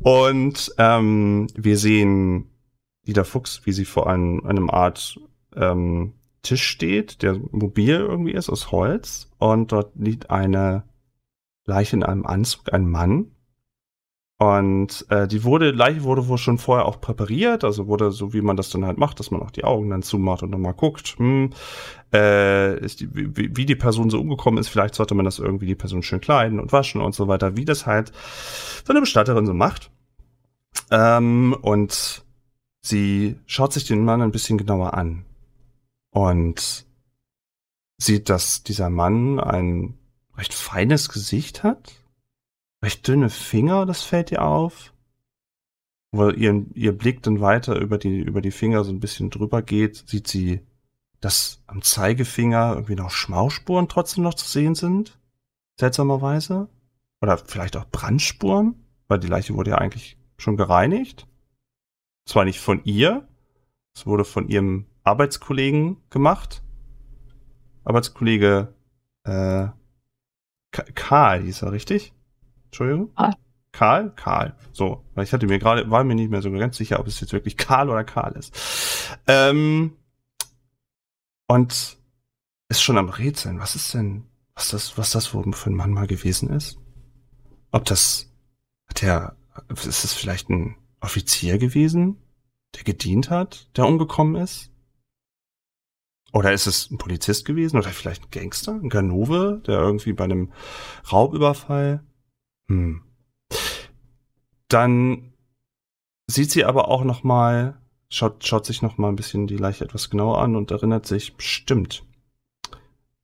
[0.00, 2.50] Und ähm, wir sehen
[3.04, 5.18] Ida Fuchs, wie sie vor einem, einem Art
[5.54, 9.30] ähm, Tisch steht, der mobil irgendwie ist, aus Holz.
[9.38, 10.84] Und dort liegt eine
[11.64, 13.30] Leiche in einem Anzug, ein Mann.
[14.42, 18.40] Und äh, die wurde, Leiche wurde wohl schon vorher auch präpariert, also wurde so, wie
[18.40, 20.72] man das dann halt macht, dass man auch die Augen dann zumacht und dann mal
[20.72, 21.50] guckt, hm,
[22.12, 24.66] äh, ist die, wie, wie die Person so umgekommen ist.
[24.66, 27.64] Vielleicht sollte man das irgendwie die Person schön kleiden und waschen und so weiter, wie
[27.64, 28.10] das halt
[28.84, 29.92] so eine Bestatterin so macht.
[30.90, 32.24] Ähm, und
[32.80, 35.24] sie schaut sich den Mann ein bisschen genauer an
[36.10, 36.84] und
[37.96, 39.94] sieht, dass dieser Mann ein
[40.36, 41.92] recht feines Gesicht hat,
[42.82, 44.92] recht dünne Finger, das fällt ihr auf,
[46.10, 49.62] weil ihr, ihr Blick dann weiter über die, über die Finger so ein bisschen drüber
[49.62, 50.60] geht, sieht sie,
[51.20, 55.18] dass am Zeigefinger irgendwie noch Schmausspuren trotzdem noch zu sehen sind,
[55.78, 56.68] seltsamerweise.
[57.20, 58.74] Oder vielleicht auch Brandspuren,
[59.06, 61.28] weil die Leiche wurde ja eigentlich schon gereinigt.
[62.26, 63.28] Zwar nicht von ihr,
[63.94, 66.64] es wurde von ihrem Arbeitskollegen gemacht.
[67.84, 68.74] Arbeitskollege
[69.22, 69.68] äh,
[70.72, 72.12] Ka- Karl hieß er, richtig?
[72.72, 73.14] Entschuldigung?
[73.14, 73.34] Karl.
[73.72, 74.10] Karl?
[74.16, 74.56] Karl.
[74.72, 77.20] So, weil ich hatte mir gerade, war mir nicht mehr so ganz sicher, ob es
[77.20, 79.18] jetzt wirklich Karl oder Karl ist.
[79.26, 79.96] Ähm,
[81.48, 81.98] und
[82.70, 83.60] ist schon am Rätseln.
[83.60, 86.78] Was ist denn, was das, was das wohl für ein Mann mal gewesen ist?
[87.72, 88.32] Ob das,
[88.88, 89.36] hat der,
[89.68, 92.16] ist es vielleicht ein Offizier gewesen,
[92.74, 94.70] der gedient hat, der umgekommen ist?
[96.32, 97.76] Oder ist es ein Polizist gewesen?
[97.76, 98.72] Oder vielleicht ein Gangster?
[98.72, 100.52] Ein Ganove, der irgendwie bei einem
[101.10, 102.02] Raubüberfall?
[102.68, 103.02] Hm.
[104.68, 105.34] Dann
[106.26, 109.84] sieht sie aber auch noch mal, schaut, schaut sich noch mal ein bisschen die Leiche
[109.84, 112.04] etwas genauer an und erinnert sich, stimmt.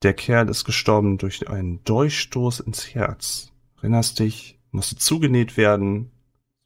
[0.03, 3.53] Der Kerl ist gestorben durch einen Durchstoß ins Herz.
[3.79, 4.61] Erinnerst dich?
[4.71, 6.13] Musste zugenäht werden.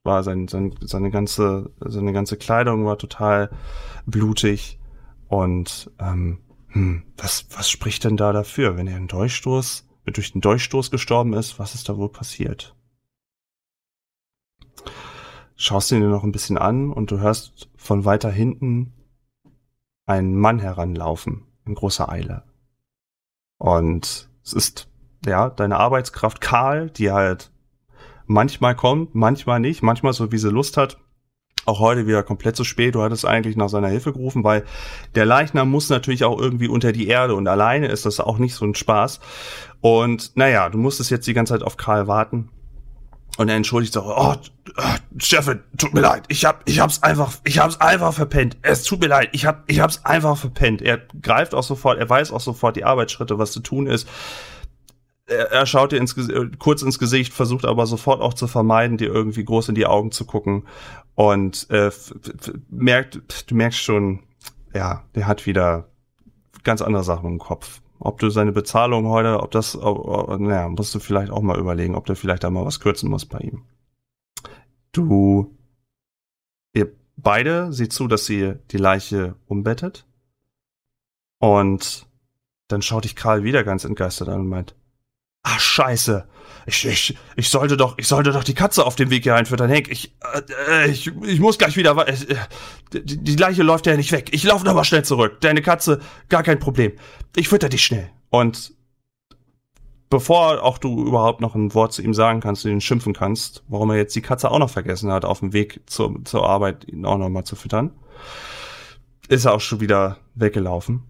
[0.04, 3.50] War sein, sein, seine ganze, seine ganze Kleidung war total
[4.04, 4.80] blutig.
[5.28, 10.40] Und ähm, hm, was, was spricht denn da dafür, wenn er einen Durchstoß, durch den
[10.40, 11.58] Durchstoß gestorben ist?
[11.58, 12.74] Was ist da wohl passiert?
[15.56, 18.92] Schaust ihn dir noch ein bisschen an und du hörst von weiter hinten
[20.06, 22.42] einen Mann heranlaufen in großer Eile.
[23.58, 24.88] Und es ist
[25.24, 27.52] ja deine Arbeitskraft Karl, die halt
[28.26, 30.98] manchmal kommt, manchmal nicht, manchmal so wie sie Lust hat.
[31.64, 32.94] Auch heute wieder komplett zu spät.
[32.94, 34.64] Du hattest eigentlich nach seiner Hilfe gerufen, weil
[35.14, 38.54] der Leichnam muss natürlich auch irgendwie unter die Erde und alleine ist das auch nicht
[38.54, 39.20] so ein Spaß.
[39.80, 42.48] Und naja, du musstest jetzt die ganze Zeit auf Karl warten.
[43.38, 44.34] Und er entschuldigt sich, oh,
[44.76, 44.82] äh,
[45.18, 48.58] Steffen, tut mir leid, ich hab, ich hab's einfach, ich hab's einfach verpennt.
[48.60, 50.82] Es tut mir leid, ich hab, ich hab's einfach verpennt.
[50.82, 54.06] Er greift auch sofort, er weiß auch sofort die Arbeitsschritte, was zu tun ist.
[55.32, 58.96] Er, er schaut dir ins, äh, kurz ins Gesicht, versucht aber sofort auch zu vermeiden,
[58.96, 60.66] dir irgendwie groß in die Augen zu gucken.
[61.14, 61.90] Und äh,
[62.70, 64.20] merkt, du merkst schon,
[64.74, 65.88] ja, der hat wieder
[66.62, 67.80] ganz andere Sachen im Kopf.
[67.98, 72.06] Ob du seine Bezahlung heute, ob das, naja, musst du vielleicht auch mal überlegen, ob
[72.06, 73.62] du vielleicht da mal was kürzen musst bei ihm.
[74.90, 75.56] Du,
[76.72, 80.04] ihr beide seht zu, dass sie die Leiche umbettet.
[81.38, 82.06] Und
[82.68, 84.74] dann schaut dich Karl wieder ganz entgeistert an und meint,
[85.42, 86.26] ah, scheiße.
[86.66, 89.68] Ich, ich, ich sollte doch, ich sollte doch die Katze auf dem Weg hier einfüttern.
[89.68, 90.14] Henk, ich,
[90.70, 92.14] äh, ich, ich muss gleich wieder, äh,
[92.92, 94.30] die, die Leiche läuft ja nicht weg.
[94.32, 95.40] Ich laufe noch mal schnell zurück.
[95.40, 96.92] Deine Katze, gar kein Problem.
[97.34, 98.10] Ich fütter dich schnell.
[98.30, 98.74] Und
[100.08, 103.64] bevor auch du überhaupt noch ein Wort zu ihm sagen kannst, du ihn schimpfen kannst,
[103.66, 106.86] warum er jetzt die Katze auch noch vergessen hat, auf dem Weg zur, zur Arbeit
[106.86, 107.90] ihn auch noch mal zu füttern,
[109.28, 111.02] ist er auch schon wieder weggelaufen.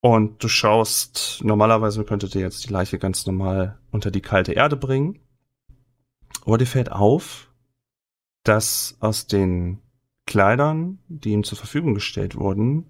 [0.00, 4.76] Und du schaust, normalerweise könntet ihr jetzt die Leiche ganz normal unter die kalte Erde
[4.76, 5.18] bringen.
[6.46, 7.52] Aber dir fällt auf,
[8.42, 9.82] dass aus den
[10.26, 12.86] Kleidern, die ihm zur Verfügung gestellt wurden,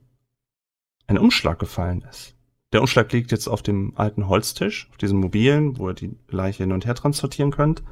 [1.06, 2.36] ein Umschlag gefallen ist.
[2.72, 6.62] Der Umschlag liegt jetzt auf dem alten Holztisch, auf diesem mobilen, wo ihr die Leiche
[6.62, 7.82] hin und her transportieren könnt.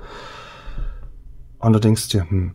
[1.59, 2.55] Und du denkst dir, hm,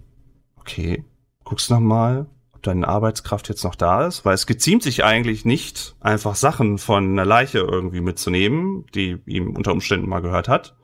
[0.55, 1.03] okay,
[1.43, 2.32] guckst noch mal, ob
[2.67, 7.11] deine Arbeitskraft jetzt noch da ist, weil es geziemt sich eigentlich nicht, einfach Sachen von
[7.11, 10.75] einer Leiche irgendwie mitzunehmen, die ihm unter Umständen mal gehört hat.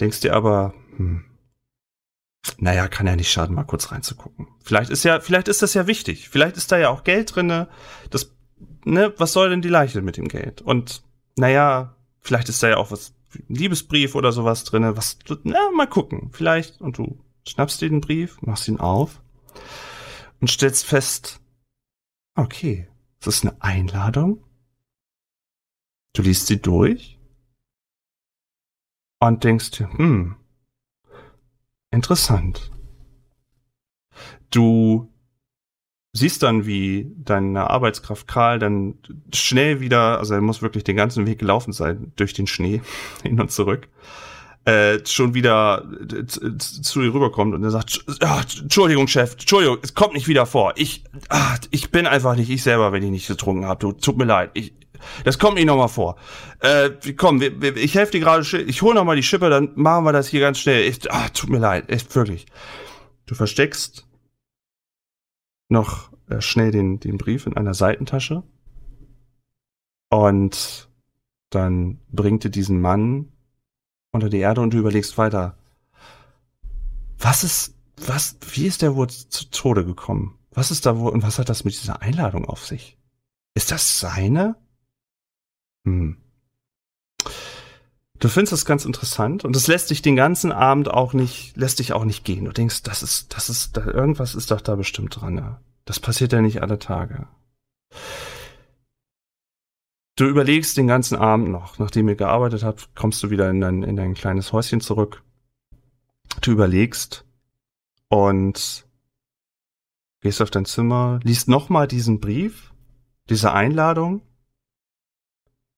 [0.00, 1.24] Denkst dir aber, hm,
[2.58, 4.48] naja, kann ja nicht schaden, mal kurz reinzugucken.
[4.62, 6.28] Vielleicht ist ja, vielleicht ist das ja wichtig.
[6.28, 7.68] Vielleicht ist da ja auch Geld drinne.
[8.10, 8.32] Das,
[8.84, 10.62] ne, was soll denn die Leiche mit dem Geld?
[10.62, 11.02] Und,
[11.36, 13.14] naja, vielleicht ist da ja auch was,
[13.48, 14.96] Liebesbrief oder sowas drinne.
[14.96, 16.30] Was, na, mal gucken.
[16.32, 19.20] Vielleicht, und du schnappst dir den Brief, machst ihn auf
[20.40, 21.40] und stellst fest,
[22.34, 22.88] okay,
[23.20, 24.44] es ist eine Einladung.
[26.12, 27.18] Du liest sie durch
[29.20, 30.36] und denkst hm,
[31.90, 32.70] interessant.
[34.50, 35.12] Du
[36.12, 38.98] siehst dann, wie deine Arbeitskraft Karl dann
[39.34, 42.80] schnell wieder, also er muss wirklich den ganzen Weg gelaufen sein, durch den Schnee,
[43.22, 43.88] hin und zurück,
[44.66, 49.78] äh, schon wieder äh, zu zu ihr rüberkommt und er sagt, ah, Entschuldigung, Chef, Entschuldigung,
[49.82, 50.72] es kommt nicht wieder vor.
[50.76, 53.96] Ich, ah, ich bin einfach nicht ich selber, wenn ich nicht getrunken habe.
[53.96, 54.50] Tut mir leid.
[54.54, 54.74] Ich,
[55.22, 56.16] das kommt nicht nochmal vor.
[56.58, 60.04] Äh, komm, wir, wir, ich helfe dir gerade, ich hole nochmal die Schippe, dann machen
[60.04, 60.84] wir das hier ganz schnell.
[60.84, 62.46] Ich, ah, tut mir leid, echt wirklich.
[63.26, 64.08] Du versteckst
[65.68, 68.42] noch äh, schnell den, den Brief in einer Seitentasche
[70.10, 70.88] und
[71.50, 73.32] dann bringt dir diesen Mann
[74.16, 75.56] unter die Erde und du überlegst weiter.
[77.18, 80.38] Was ist, was, wie ist der wohl zu Tode gekommen?
[80.50, 82.98] Was ist da wohl und was hat das mit dieser Einladung auf sich?
[83.54, 84.56] Ist das seine?
[85.84, 86.16] Hm.
[88.18, 91.78] Du findest das ganz interessant und es lässt dich den ganzen Abend auch nicht, lässt
[91.78, 92.46] dich auch nicht gehen.
[92.46, 95.36] Du denkst, das ist, das ist, da, irgendwas ist doch da bestimmt dran.
[95.36, 95.60] Ja.
[95.84, 97.28] Das passiert ja nicht alle Tage.
[100.16, 103.82] Du überlegst den ganzen Abend noch, nachdem ihr gearbeitet habt, kommst du wieder in dein,
[103.82, 105.22] in dein kleines Häuschen zurück.
[106.40, 107.26] Du überlegst
[108.08, 108.86] und
[110.22, 112.72] gehst auf dein Zimmer, liest nochmal diesen Brief,
[113.28, 114.22] diese Einladung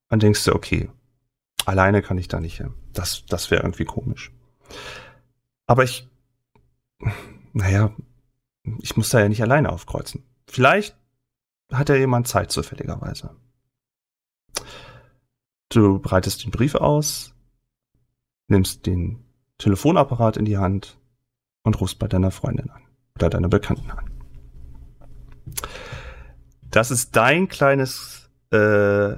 [0.08, 0.88] und denkst dir, okay,
[1.64, 2.74] alleine kann ich da nicht hin.
[2.92, 4.32] Das, das wäre irgendwie komisch.
[5.66, 6.08] Aber ich,
[7.52, 7.92] naja,
[8.78, 10.22] ich muss da ja nicht alleine aufkreuzen.
[10.46, 10.96] Vielleicht
[11.72, 13.34] hat ja jemand Zeit zufälligerweise.
[15.70, 17.34] Du breitest den Brief aus,
[18.48, 19.22] nimmst den
[19.58, 20.96] Telefonapparat in die Hand
[21.62, 22.82] und rufst bei deiner Freundin an
[23.16, 24.10] oder deiner Bekannten an.
[26.70, 29.10] Das ist dein kleines äh,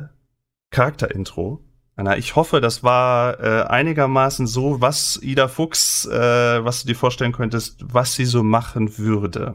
[0.71, 1.61] Charakterintro.
[1.97, 6.95] Anna, ich hoffe, das war äh, einigermaßen so, was Ida Fuchs, äh, was du dir
[6.97, 9.55] vorstellen könntest, was sie so machen würde.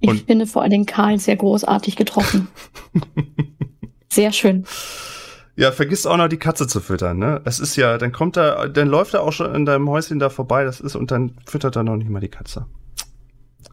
[0.00, 2.48] Ich Und- finde vor allem Karl sehr großartig getroffen.
[4.08, 4.64] Sehr schön.
[5.56, 7.40] Ja, vergiss auch noch die Katze zu füttern, ne?
[7.44, 10.28] Es ist ja, dann kommt er, dann läuft er auch schon in deinem Häuschen da
[10.28, 12.66] vorbei, das ist, und dann füttert er noch nicht mal die Katze.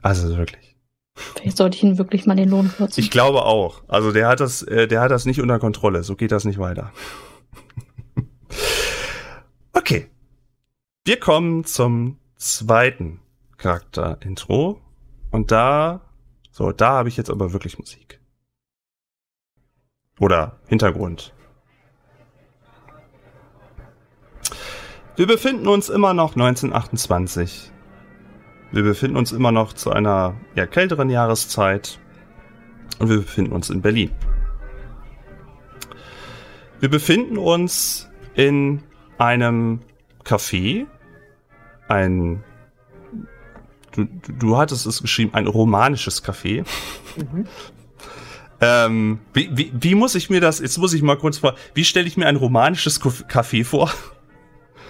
[0.01, 0.77] Also wirklich.
[1.15, 2.99] Vielleicht sollte ich ihn wirklich mal den Lohn kürzen.
[2.99, 3.83] Ich glaube auch.
[3.87, 6.03] Also der hat das, äh, der hat das nicht unter Kontrolle.
[6.03, 6.91] So geht das nicht weiter.
[9.73, 10.09] okay.
[11.05, 13.19] Wir kommen zum zweiten
[13.57, 14.79] Charakter-Intro.
[15.31, 16.01] Und da,
[16.51, 18.19] so, da habe ich jetzt aber wirklich Musik.
[20.19, 21.33] Oder Hintergrund.
[25.15, 27.71] Wir befinden uns immer noch 1928.
[28.71, 31.99] Wir befinden uns immer noch zu einer ja, kälteren Jahreszeit.
[32.99, 34.11] Und wir befinden uns in Berlin.
[36.79, 38.81] Wir befinden uns in
[39.17, 39.81] einem
[40.25, 40.87] Café.
[41.87, 42.43] Ein.
[43.91, 44.05] Du,
[44.39, 46.65] du- hattest es geschrieben, ein romanisches Café.
[47.17, 47.45] Mhm.
[48.61, 51.83] Ähm, wie, wie, wie muss ich mir das, jetzt muss ich mal kurz vor, wie
[51.83, 53.91] stelle ich mir ein romanisches Café vor?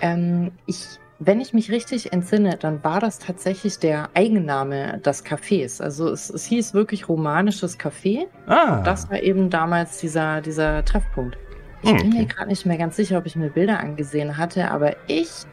[0.02, 5.82] Ähm, ich, wenn ich mich richtig entsinne, dann war das tatsächlich der Eigenname des Cafés.
[5.82, 8.28] Also es, es hieß wirklich romanisches Café.
[8.48, 11.38] Ah, Das war eben damals dieser, dieser Treffpunkt.
[11.82, 12.26] Ich Hm, bin mir okay.
[12.26, 15.46] gerade nicht mehr ganz sicher, ob ich mir Bilder angesehen hatte, aber ich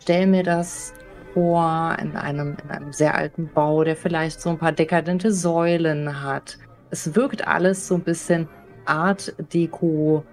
[0.00, 0.94] stelle mir das
[1.34, 6.22] vor in einem, in einem sehr alten Bau, der vielleicht so ein paar dekadente Säulen
[6.22, 6.58] hat.
[6.90, 8.48] Es wirkt alles so ein bisschen
[8.84, 10.24] Art Deco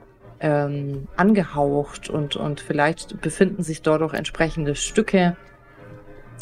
[0.41, 5.37] ähm, angehaucht und, und vielleicht befinden sich dort auch entsprechende Stücke.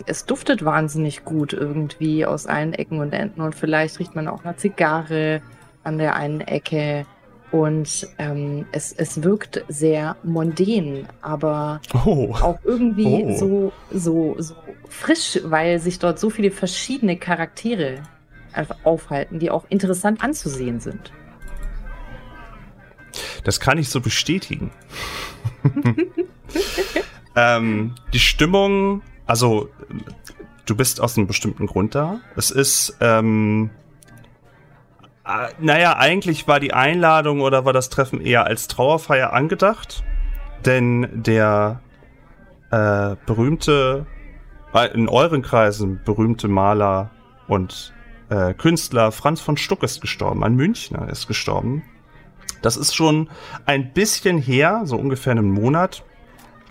[0.06, 4.46] Es duftet wahnsinnig gut irgendwie aus allen Ecken und Enden und vielleicht riecht man auch
[4.46, 5.42] eine Zigarre
[5.84, 7.06] an der einen Ecke
[7.52, 12.34] und ähm, es, es wirkt sehr mondän, aber oh.
[12.34, 13.38] auch irgendwie Oh.
[13.38, 14.56] so, so, so
[14.88, 18.04] frisch, weil sich dort so viele verschiedene Charaktere
[18.84, 21.12] aufhalten, die auch interessant anzusehen sind.
[23.44, 24.72] Das kann ich so bestätigen.
[27.36, 29.70] ähm, die Stimmung, also
[30.66, 32.20] du bist aus einem bestimmten Grund da.
[32.36, 33.70] Es ist, ähm,
[35.26, 40.04] äh, naja, eigentlich war die Einladung oder war das Treffen eher als Trauerfeier angedacht,
[40.66, 41.82] denn der
[42.72, 44.06] äh, berühmte,
[44.74, 47.12] äh, in euren Kreisen berühmte Maler
[47.48, 47.94] und
[48.30, 51.84] äh, Künstler Franz von Stuck ist gestorben, ein Münchner ist gestorben.
[52.62, 53.30] Das ist schon
[53.66, 56.04] ein bisschen her, so ungefähr einen Monat.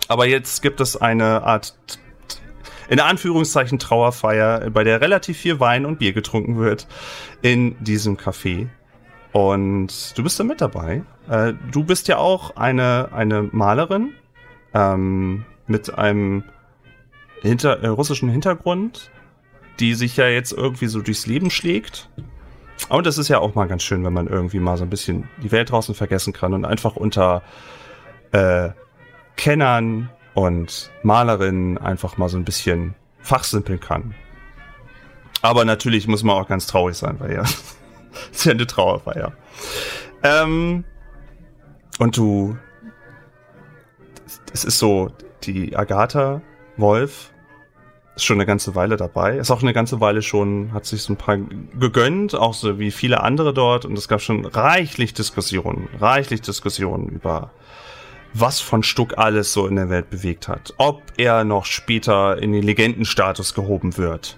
[0.07, 1.75] Aber jetzt gibt es eine Art.
[2.89, 6.87] in Anführungszeichen Trauerfeier, bei der relativ viel Wein und Bier getrunken wird
[7.41, 8.67] in diesem Café.
[9.31, 11.03] Und du bist da mit dabei.
[11.29, 14.13] Äh, du bist ja auch eine, eine Malerin
[14.73, 16.43] ähm, mit einem
[17.41, 19.11] hinter, äh, russischen Hintergrund,
[19.79, 22.09] die sich ja jetzt irgendwie so durchs Leben schlägt.
[22.87, 25.27] Und das ist ja auch mal ganz schön, wenn man irgendwie mal so ein bisschen
[25.43, 27.43] die Welt draußen vergessen kann und einfach unter
[28.31, 28.69] äh,
[29.35, 34.15] Kennern und Malerinnen einfach mal so ein bisschen fachsimpeln kann.
[35.41, 37.43] Aber natürlich muss man auch ganz traurig sein, weil ja,
[38.31, 39.33] ist ja eine Trauerfeier.
[40.23, 40.83] Ähm,
[41.99, 42.57] und du,
[44.53, 45.11] es ist so,
[45.43, 46.41] die Agatha
[46.77, 47.31] Wolf
[48.19, 49.37] ist schon eine ganze Weile dabei.
[49.37, 51.37] Ist auch eine ganze Weile schon, hat sich so ein paar
[51.79, 53.85] gegönnt, auch so wie viele andere dort.
[53.85, 57.51] Und es gab schon reichlich Diskussionen, reichlich Diskussionen über
[58.33, 60.73] was von Stuck alles so in der Welt bewegt hat.
[60.77, 64.37] Ob er noch später in den Legendenstatus gehoben wird.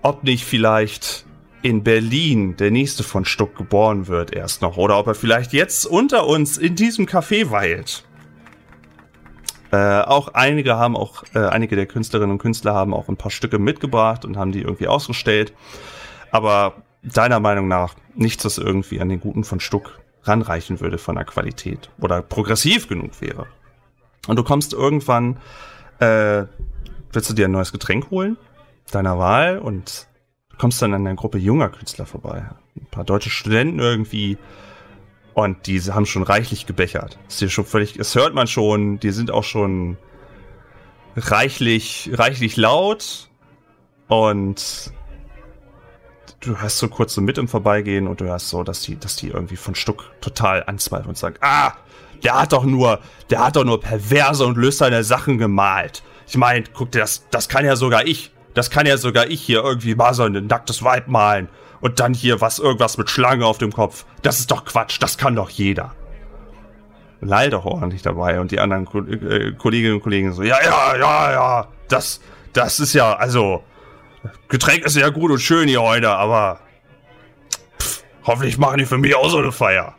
[0.00, 1.26] Ob nicht vielleicht
[1.60, 4.76] in Berlin der nächste von Stuck geboren wird erst noch.
[4.76, 8.04] Oder ob er vielleicht jetzt unter uns in diesem Café weilt.
[9.70, 13.30] Äh, auch einige haben auch, äh, einige der Künstlerinnen und Künstler haben auch ein paar
[13.30, 15.52] Stücke mitgebracht und haben die irgendwie ausgestellt.
[16.30, 21.16] Aber deiner Meinung nach nichts, das irgendwie an den Guten von Stuck ranreichen würde von
[21.16, 23.46] der Qualität oder progressiv genug wäre.
[24.26, 25.38] Und du kommst irgendwann,
[26.00, 26.44] äh,
[27.12, 28.36] willst du dir ein neues Getränk holen,
[28.90, 30.06] deiner Wahl, und
[30.58, 32.44] kommst dann an einer Gruppe junger Künstler vorbei.
[32.76, 34.38] Ein paar deutsche Studenten irgendwie,
[35.38, 37.16] und die haben schon reichlich gebechert.
[37.28, 39.96] Ist hier schon völlig, das hört man schon, die sind auch schon
[41.16, 43.28] reichlich, reichlich laut.
[44.08, 44.92] Und
[46.40, 49.14] du hörst so kurz so mit im Vorbeigehen und du hörst so, dass die, dass
[49.14, 51.74] die irgendwie von Stuck total anzweifeln und sagen, ah,
[52.24, 52.98] der hat doch nur,
[53.30, 56.02] der hat doch nur perverse und lüsterne Sachen gemalt.
[56.26, 58.32] Ich meine, guck dir das, das kann ja sogar ich.
[58.54, 61.48] Das kann ja sogar ich hier irgendwie mal so ein nacktes Weib malen.
[61.80, 64.04] Und dann hier was, irgendwas mit Schlange auf dem Kopf.
[64.22, 65.94] Das ist doch Quatsch, das kann doch jeder.
[67.20, 70.96] Lall doch ordentlich dabei und die anderen Ko äh, Kolleginnen und Kollegen so, ja, ja,
[70.96, 72.20] ja, ja, das,
[72.52, 73.64] das ist ja, also,
[74.48, 76.60] Getränk ist ja gut und schön hier heute, aber
[77.80, 79.94] pff, hoffentlich machen die für mich auch so eine Feier.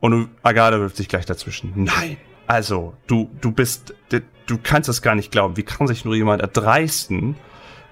[0.00, 1.72] Und du, Agathe wirft sich gleich dazwischen.
[1.76, 5.56] Nein, also, du, du bist, du kannst es gar nicht glauben.
[5.56, 7.36] Wie kann sich nur jemand erdreisten,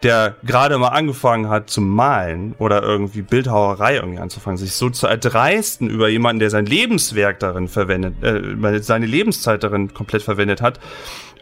[0.03, 5.07] der gerade mal angefangen hat zu malen oder irgendwie Bildhauerei irgendwie anzufangen, sich so zu
[5.07, 10.81] erdreisten über jemanden, der sein Lebenswerk darin verwendet, äh, seine Lebenszeit darin komplett verwendet hat,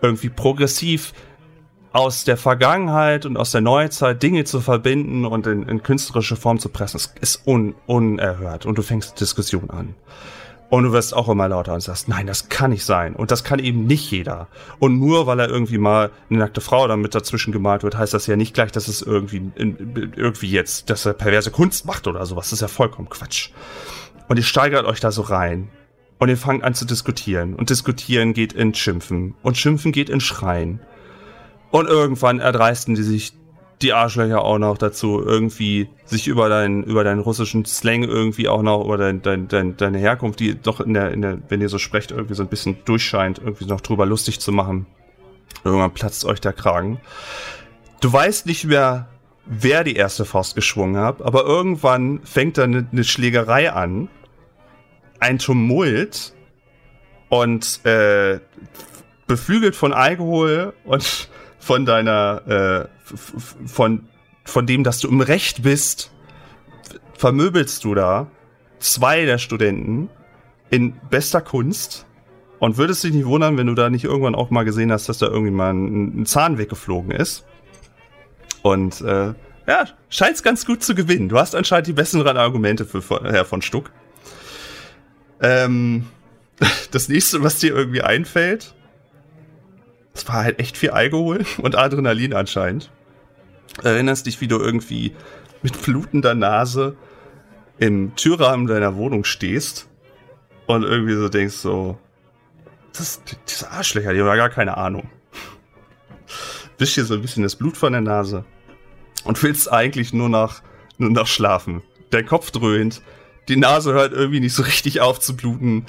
[0.01, 1.13] irgendwie progressiv
[1.93, 6.59] aus der Vergangenheit und aus der Neuzeit Dinge zu verbinden und in, in künstlerische Form
[6.59, 8.67] zu pressen, ist un, unerhört.
[8.67, 9.95] Und du fängst Diskussion an.
[10.75, 13.15] Und du wirst auch immer lauter und sagst, nein, das kann nicht sein.
[13.15, 14.49] Und das kann eben nicht jeder.
[14.81, 18.27] Und nur weil er irgendwie mal eine nackte Frau damit dazwischen gemalt wird, heißt das
[18.27, 22.47] ja nicht gleich, dass es irgendwie, irgendwie jetzt, dass er perverse Kunst macht oder sowas.
[22.47, 23.51] Das ist ja vollkommen Quatsch.
[24.27, 25.71] Und ihr steigert euch da so rein.
[26.19, 27.55] Und ihr fangt an zu diskutieren.
[27.55, 29.37] Und diskutieren geht in Schimpfen.
[29.45, 30.81] Und Schimpfen geht in Schreien.
[31.71, 33.33] Und irgendwann erdreisten die sich
[33.83, 38.63] die Arschlöcher auch noch dazu, irgendwie sich über deinen, über deinen russischen Slang irgendwie auch
[38.63, 41.69] noch, oder dein, dein, dein, deine Herkunft, die doch in der, in der, wenn ihr
[41.69, 44.87] so sprecht, irgendwie so ein bisschen durchscheint, irgendwie noch drüber lustig zu machen.
[45.65, 47.01] Irgendwann platzt euch der Kragen.
[48.01, 49.09] Du weißt nicht mehr,
[49.47, 54.09] wer die erste Faust geschwungen hat, aber irgendwann fängt da eine, eine Schlägerei an.
[55.21, 56.35] Ein Tumult
[57.29, 58.41] und äh,
[59.27, 64.09] beflügelt von Alkohol und von deiner, äh, von,
[64.45, 66.11] von dem, dass du im Recht bist,
[67.17, 68.31] vermöbelst du da
[68.79, 70.11] zwei der Studenten
[70.71, 72.07] in bester Kunst
[72.59, 75.19] und würdest dich nicht wundern, wenn du da nicht irgendwann auch mal gesehen hast, dass
[75.19, 77.45] da irgendwie mal ein, ein Zahn weggeflogen ist.
[78.63, 79.35] Und äh,
[79.67, 81.29] ja, scheint's ganz gut zu gewinnen.
[81.29, 83.91] Du hast anscheinend die besseren Argumente für Herr von Stuck.
[85.41, 86.07] Ähm,
[86.91, 88.75] das nächste, was dir irgendwie einfällt,
[90.15, 92.91] es war halt echt viel Alkohol und Adrenalin anscheinend.
[93.83, 95.15] Erinnerst dich, wie du irgendwie
[95.63, 96.97] mit blutender Nase
[97.79, 99.89] im Türrahmen deiner Wohnung stehst
[100.67, 101.99] und irgendwie so denkst so,
[102.93, 105.11] das, diese Arschlöcher, die haben ja gar keine Ahnung.
[106.79, 108.45] Wisch dir so ein bisschen das Blut von der Nase
[109.25, 110.63] und willst eigentlich nur nach,
[110.99, 111.83] nur nach schlafen.
[112.11, 113.03] Dein Kopf dröhnt,
[113.49, 115.87] die Nase hört irgendwie nicht so richtig auf zu bluten.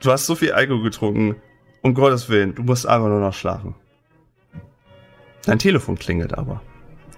[0.00, 1.36] Du hast so viel Alkohol getrunken,
[1.82, 3.74] um Gottes Willen, du musst einfach nur noch schlafen.
[5.44, 6.62] Dein Telefon klingelt aber.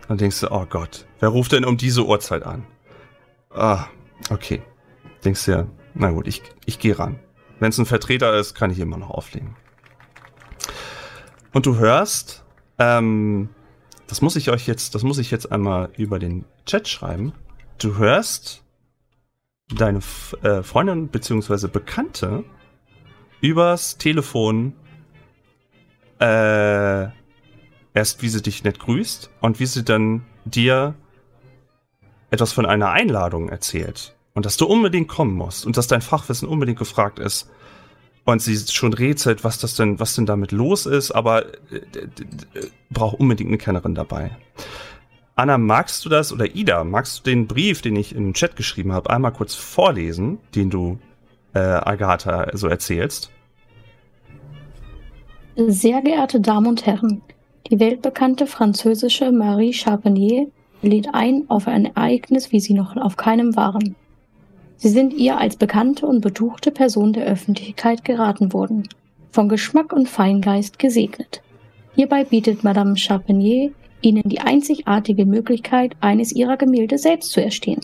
[0.08, 2.66] Dann denkst du, oh Gott, wer ruft denn um diese Uhrzeit an?
[3.50, 3.86] Ah,
[4.30, 4.62] okay.
[5.24, 7.18] Denkst du ja, na gut, ich, ich gehe ran.
[7.60, 9.56] Wenn es ein Vertreter ist, kann ich immer noch auflegen.
[11.52, 12.44] Und du hörst
[12.78, 13.50] Ähm,
[14.06, 17.32] das muss ich euch jetzt, das muss ich jetzt einmal über den Chat schreiben.
[17.78, 18.62] Du hörst
[19.74, 21.68] deine F äh, Freundin bzw.
[21.68, 22.44] Bekannte
[23.40, 24.74] übers Telefon
[26.18, 27.08] äh,
[27.94, 30.94] erst, wie sie dich nett grüßt und wie sie dann dir
[32.30, 36.48] etwas von einer Einladung erzählt und dass du unbedingt kommen musst und dass dein Fachwissen
[36.48, 37.48] unbedingt gefragt ist
[38.24, 41.80] und sie schon rätselt, was das denn, was denn damit los ist, aber äh,
[42.90, 44.36] braucht unbedingt eine Kennerin dabei.
[45.36, 48.92] Anna, magst du das oder Ida, magst du den Brief, den ich im Chat geschrieben
[48.92, 50.98] habe, einmal kurz vorlesen, den du
[51.54, 53.30] äh, Agatha so erzählst?
[55.56, 57.22] Sehr geehrte Damen und Herren,
[57.70, 60.48] die weltbekannte französische Marie Charpentier
[60.82, 63.96] lädt ein auf ein Ereignis, wie sie noch auf keinem waren.
[64.76, 68.88] Sie sind ihr als bekannte und betuchte Person der Öffentlichkeit geraten worden,
[69.30, 71.42] von Geschmack und Feingeist gesegnet.
[71.94, 77.80] Hierbei bietet Madame Charpentier ihnen die einzigartige Möglichkeit, eines ihrer Gemälde selbst zu erstehen.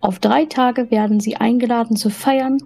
[0.00, 2.58] Auf drei Tage werden sie eingeladen zu feiern,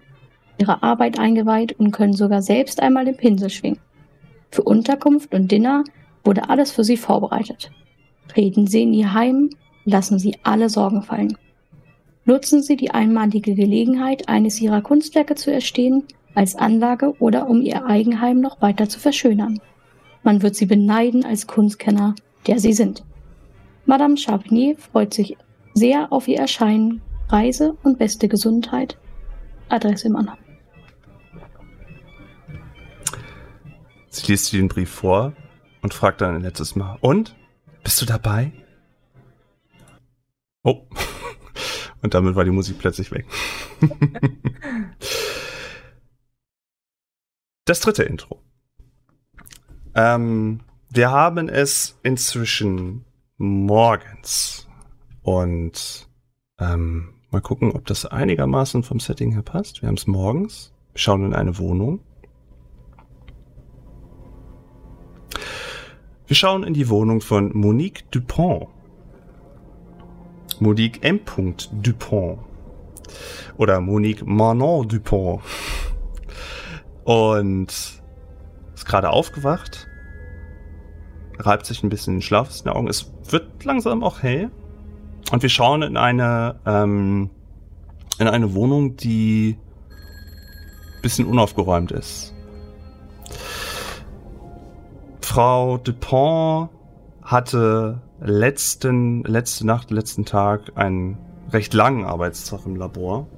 [0.58, 3.80] ihre Arbeit eingeweiht und können sogar selbst einmal den Pinsel schwingen.
[4.50, 5.84] Für Unterkunft und Dinner
[6.24, 7.70] wurde alles für sie vorbereitet.
[8.28, 9.50] Treten Sie in Ihr Heim,
[9.84, 11.36] lassen Sie alle Sorgen fallen.
[12.24, 16.04] Nutzen Sie die einmalige Gelegenheit, eines Ihrer Kunstwerke zu erstehen,
[16.34, 19.60] als Anlage oder um Ihr Eigenheim noch weiter zu verschönern.
[20.22, 22.14] Man wird Sie beneiden als Kunstkenner,
[22.46, 23.02] der Sie sind.
[23.86, 25.36] Madame Charpentier freut sich
[25.74, 28.96] sehr auf Ihr Erscheinen, Reise und beste Gesundheit.
[29.68, 30.38] Adresse im Anhang.
[34.10, 35.32] Sie liest den Brief vor
[35.82, 37.36] und fragt dann ein letztes Mal, und?
[37.84, 38.52] Bist du dabei?
[40.62, 40.86] Oh.
[42.02, 43.26] Und damit war die Musik plötzlich weg.
[47.64, 48.42] das dritte Intro.
[49.94, 53.04] Ähm, wir haben es inzwischen
[53.36, 54.66] morgens.
[55.22, 56.08] Und
[56.58, 59.82] ähm, mal gucken, ob das einigermaßen vom Setting her passt.
[59.82, 60.72] Wir haben es morgens.
[60.92, 62.00] Wir schauen in eine Wohnung.
[66.32, 68.68] Wir schauen in die Wohnung von Monique Dupont.
[70.60, 71.20] Monique M.
[71.82, 72.38] Dupont.
[73.58, 75.42] Oder Monique Manon Dupont.
[77.04, 79.86] Und ist gerade aufgewacht.
[81.38, 82.88] Reibt sich ein bisschen den Schlaf aus den Augen.
[82.88, 84.50] Es wird langsam auch hell.
[85.32, 87.28] Und wir schauen in eine, ähm,
[88.18, 89.58] in eine Wohnung, die
[90.96, 92.31] ein bisschen unaufgeräumt ist.
[95.32, 96.68] Frau Dupont
[97.22, 101.16] hatte letzten, letzte Nacht, letzten Tag einen
[101.50, 103.28] recht langen Arbeitstag im Labor.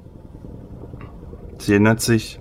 [1.59, 2.41] Sie erinnert sich,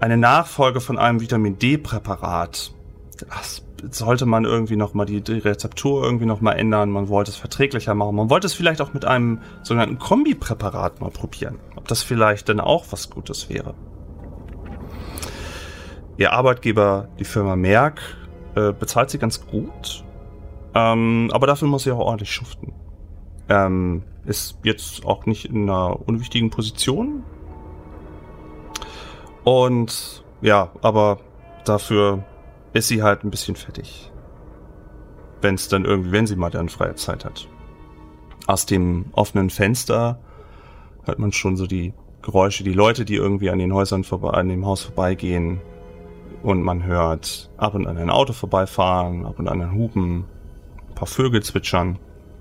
[0.00, 2.72] eine Nachfolge von einem Vitamin D-Präparat.
[3.28, 6.88] Das sollte man irgendwie nochmal die, die Rezeptur irgendwie nochmal ändern.
[6.88, 8.16] Man wollte es verträglicher machen.
[8.16, 11.58] Man wollte es vielleicht auch mit einem sogenannten Kombipräparat mal probieren.
[11.76, 13.74] Ob das vielleicht dann auch was Gutes wäre.
[16.16, 18.00] Ihr Arbeitgeber, die Firma Merck,
[18.54, 20.04] äh, bezahlt sie ganz gut.
[20.74, 22.72] Ähm, aber dafür muss sie auch ordentlich schuften.
[23.48, 27.22] Ähm, ist jetzt auch nicht in einer unwichtigen Position.
[29.44, 31.18] Und ja, aber
[31.64, 32.24] dafür
[32.72, 34.10] ist sie halt ein bisschen fettig.
[35.42, 37.48] Wenn es dann irgendwie, wenn sie mal dann freie Zeit hat.
[38.46, 40.18] Aus dem offenen Fenster
[41.04, 41.92] hört man schon so die
[42.22, 45.60] Geräusche, die Leute, die irgendwie an den Häusern vorbei, an dem Haus vorbeigehen.
[46.44, 50.26] Und man hört ab und an ein Auto vorbeifahren, ab und an ein Hupen,
[50.90, 51.98] ein paar Vögel zwitschern.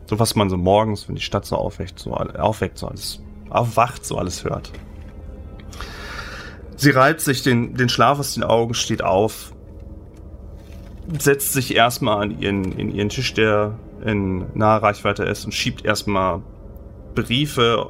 [0.07, 4.03] So was man so morgens, wenn die Stadt so aufweckt, so aufweckt, so alles, aufwacht,
[4.03, 4.73] so alles hört.
[6.75, 9.53] Sie reibt sich den, den Schlaf aus den Augen, steht auf,
[11.17, 15.85] setzt sich erstmal an ihren, in ihren Tisch, der in naher Reichweite ist, und schiebt
[15.85, 16.41] erstmal
[17.15, 17.87] Briefe,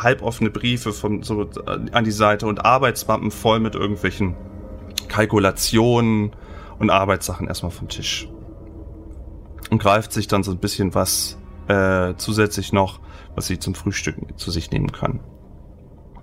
[0.00, 1.50] halboffene Briefe von, so
[1.90, 4.36] an die Seite und Arbeitsmappen voll mit irgendwelchen
[5.06, 6.32] Kalkulationen
[6.78, 8.28] und Arbeitssachen erstmal vom Tisch.
[9.70, 11.38] Und greift sich dann so ein bisschen was
[11.68, 13.00] äh, zusätzlich noch,
[13.34, 15.20] was sie zum Frühstücken zu sich nehmen kann.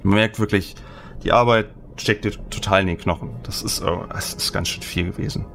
[0.04, 0.76] Man merkt wirklich,
[1.24, 3.32] die Arbeit steckt dir total in den Knochen.
[3.44, 5.46] Das ist, äh, das ist ganz schön viel gewesen.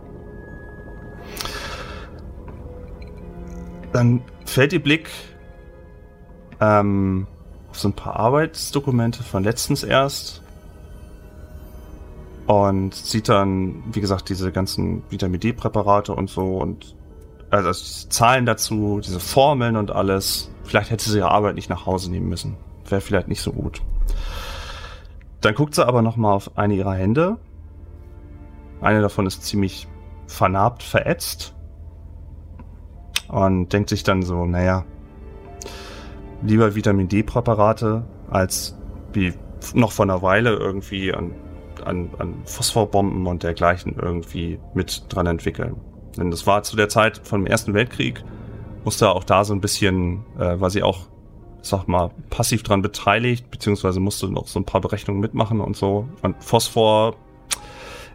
[3.92, 5.10] Dann fällt ihr Blick
[6.60, 7.26] ähm,
[7.70, 10.39] auf so ein paar Arbeitsdokumente von letztens erst
[12.50, 16.96] und sieht dann, wie gesagt, diese ganzen Vitamin D-Präparate und so und
[17.48, 20.50] also Zahlen dazu, diese Formeln und alles.
[20.64, 22.56] Vielleicht hätte sie ihre Arbeit nicht nach Hause nehmen müssen.
[22.88, 23.82] Wäre vielleicht nicht so gut.
[25.42, 27.38] Dann guckt sie aber nochmal auf eine ihrer Hände.
[28.80, 29.86] Eine davon ist ziemlich
[30.26, 31.54] vernarbt, verätzt.
[33.28, 34.84] und denkt sich dann so, naja,
[36.42, 38.76] lieber Vitamin D-Präparate als
[39.12, 39.34] wie
[39.72, 41.32] noch vor einer Weile irgendwie an,
[41.82, 45.76] an, an Phosphorbomben und dergleichen irgendwie mit dran entwickeln.
[46.16, 48.22] Denn das war zu der Zeit vom Ersten Weltkrieg,
[48.84, 51.06] musste auch da so ein bisschen, äh, war sie auch,
[51.62, 56.08] sag mal, passiv dran beteiligt, beziehungsweise musste noch so ein paar Berechnungen mitmachen und so.
[56.22, 57.16] Und Phosphor,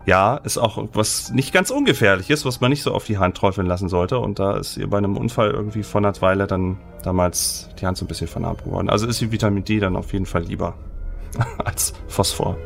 [0.05, 3.67] ja, ist auch was nicht ganz ungefährliches, was man nicht so auf die Hand träufeln
[3.67, 4.19] lassen sollte.
[4.19, 7.97] Und da ist ihr bei einem Unfall irgendwie vor einer Weile dann damals die Hand
[7.97, 8.89] so ein bisschen vernarbt geworden.
[8.89, 10.75] Also ist die Vitamin D dann auf jeden Fall lieber
[11.63, 12.57] als Phosphor.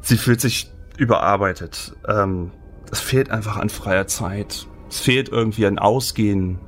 [0.00, 1.94] Sie fühlt sich überarbeitet.
[2.06, 2.52] Ähm,
[2.90, 4.66] es fehlt einfach an freier Zeit.
[4.88, 6.58] Es fehlt irgendwie an Ausgehen,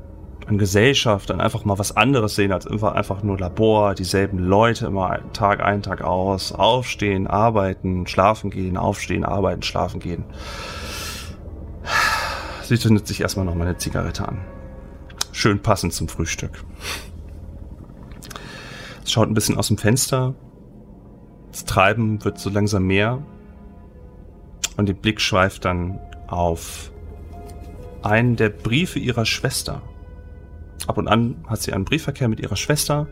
[0.47, 4.87] an Gesellschaft, an einfach mal was anderes sehen als einfach, einfach nur Labor, dieselben Leute
[4.87, 10.25] immer Tag ein, Tag aus, aufstehen, arbeiten, schlafen gehen, aufstehen, arbeiten, schlafen gehen.
[12.63, 14.39] Sie zündet sich erstmal noch mal eine Zigarette an.
[15.33, 16.63] Schön passend zum Frühstück.
[19.03, 20.35] Es schaut ein bisschen aus dem Fenster.
[21.61, 23.19] Das Treiben wird so langsam mehr.
[24.79, 26.91] Und der Blick schweift dann auf
[28.01, 29.83] einen der Briefe ihrer Schwester.
[30.87, 33.09] Ab und an hat sie einen Briefverkehr mit ihrer Schwester.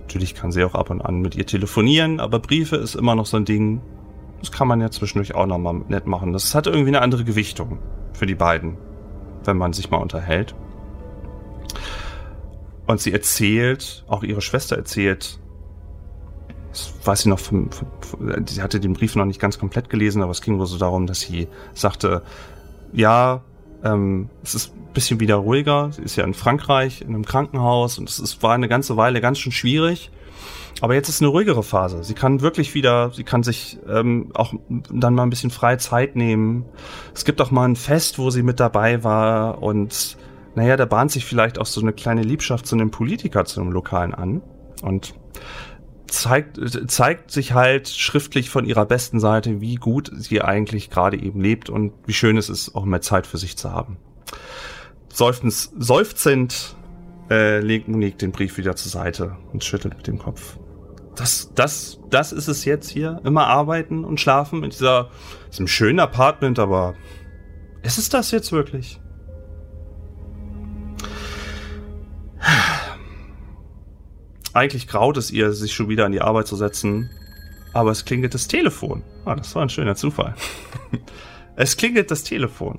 [0.00, 3.26] Natürlich kann sie auch ab und an mit ihr telefonieren, aber Briefe ist immer noch
[3.26, 3.80] so ein Ding.
[4.40, 6.32] Das kann man ja zwischendurch auch nochmal nett machen.
[6.32, 7.78] Das hat irgendwie eine andere Gewichtung
[8.14, 8.78] für die beiden,
[9.44, 10.56] wenn man sich mal unterhält.
[12.88, 15.38] Und sie erzählt, auch ihre Schwester erzählt,
[16.76, 20.22] das weiß sie noch, vom, vom, sie hatte den Brief noch nicht ganz komplett gelesen,
[20.22, 22.22] aber es ging wohl so darum, dass sie sagte,
[22.92, 23.42] ja,
[23.82, 25.90] ähm, es ist ein bisschen wieder ruhiger.
[25.92, 29.20] Sie ist ja in Frankreich in einem Krankenhaus und es ist, war eine ganze Weile
[29.22, 30.10] ganz schön schwierig.
[30.82, 32.04] Aber jetzt ist eine ruhigere Phase.
[32.04, 36.16] Sie kann wirklich wieder, sie kann sich ähm, auch dann mal ein bisschen freie Zeit
[36.16, 36.66] nehmen.
[37.14, 40.18] Es gibt auch mal ein Fest, wo sie mit dabei war und
[40.54, 43.72] naja, da bahnt sich vielleicht auch so eine kleine Liebschaft zu einem Politiker, zu einem
[43.72, 44.42] Lokalen an.
[44.82, 45.14] Und
[46.08, 46.58] zeigt,
[46.90, 51.70] zeigt sich halt schriftlich von ihrer besten Seite, wie gut sie eigentlich gerade eben lebt
[51.70, 53.96] und wie schön es ist, auch mehr Zeit für sich zu haben.
[55.12, 56.76] Seufzend, seufzend
[57.30, 60.58] äh, legt Monique den Brief wieder zur Seite und schüttelt mit dem Kopf.
[61.16, 63.20] Das, das, das ist es jetzt hier.
[63.24, 65.10] Immer arbeiten und schlafen in dieser,
[65.50, 66.94] diesem schönen Apartment, aber
[67.82, 69.00] ist es das jetzt wirklich?
[74.56, 77.10] Eigentlich graut es ihr, sich schon wieder an die Arbeit zu setzen.
[77.74, 79.02] Aber es klingelt das Telefon.
[79.26, 80.34] Ah, das war ein schöner Zufall.
[81.56, 82.78] es klingelt das Telefon.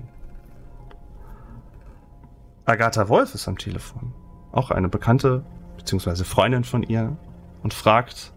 [2.65, 4.11] Agatha Wolf ist am Telefon.
[4.51, 5.45] Auch eine Bekannte
[5.77, 6.23] bzw.
[6.23, 7.15] Freundin von ihr
[7.61, 8.33] und fragt,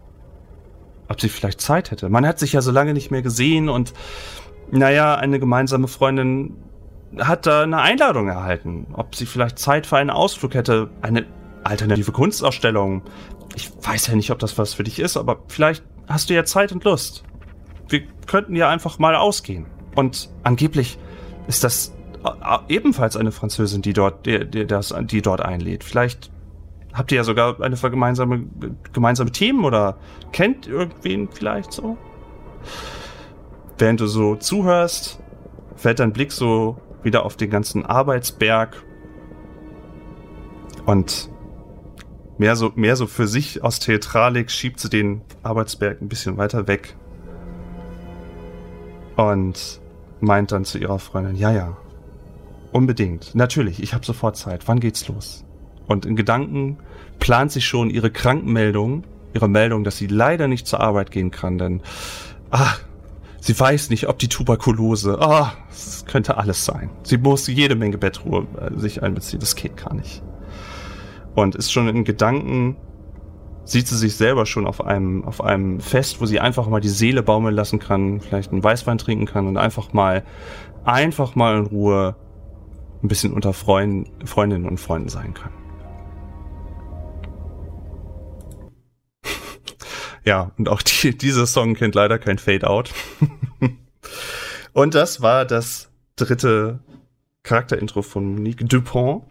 [1.08, 2.10] ob sie vielleicht Zeit hätte.
[2.10, 3.94] Man hat sich ja so lange nicht mehr gesehen und
[4.70, 6.58] naja, eine gemeinsame Freundin
[7.16, 11.24] hat da eine Einladung erhalten, ob sie vielleicht Zeit für einen Ausflug hätte, eine
[11.64, 13.02] alternative Kunstausstellung.
[13.54, 16.44] Ich weiß ja nicht, ob das was für dich ist, aber vielleicht hast du ja
[16.44, 17.24] Zeit und Lust.
[17.88, 19.66] Wir könnten ja einfach mal ausgehen.
[19.94, 20.98] Und angeblich
[21.48, 21.92] ist das
[22.68, 25.84] ebenfalls eine Französin, die dort, die, die, das, die dort einlädt.
[25.84, 26.30] Vielleicht
[26.92, 28.44] habt ihr ja sogar eine gemeinsame,
[28.92, 29.96] gemeinsame Themen oder
[30.32, 31.96] kennt irgendwen vielleicht so?
[33.78, 35.20] Während du so zuhörst,
[35.76, 38.84] fällt dein Blick so wieder auf den ganzen Arbeitsberg
[40.84, 41.30] und
[42.40, 46.66] mehr so, mehr so für sich aus Theatralik schiebt sie den Arbeitsberg ein bisschen weiter
[46.66, 46.96] weg.
[49.16, 49.78] Und
[50.20, 51.76] meint dann zu ihrer Freundin, ja, ja,
[52.72, 55.44] unbedingt, natürlich, ich habe sofort Zeit, wann geht's los?
[55.86, 56.78] Und in Gedanken
[57.18, 61.58] plant sie schon ihre Krankenmeldung, ihre Meldung, dass sie leider nicht zur Arbeit gehen kann,
[61.58, 61.82] denn,
[62.50, 62.72] ah,
[63.38, 66.88] sie weiß nicht, ob die Tuberkulose, ah, es könnte alles sein.
[67.02, 70.22] Sie muss jede Menge Bettruhe äh, sich einbeziehen, das geht gar nicht
[71.34, 72.76] und ist schon in Gedanken,
[73.64, 76.88] sieht sie sich selber schon auf einem, auf einem Fest, wo sie einfach mal die
[76.88, 80.24] Seele baumeln lassen kann, vielleicht einen Weißwein trinken kann und einfach mal,
[80.84, 82.16] einfach mal in Ruhe
[83.02, 85.52] ein bisschen unter Freund, Freundinnen und Freunden sein kann.
[90.24, 92.92] ja, und auch die, dieser Song kennt leider kein Fade-Out.
[94.72, 96.80] und das war das dritte
[97.42, 99.24] Charakterintro von Monique Dupont.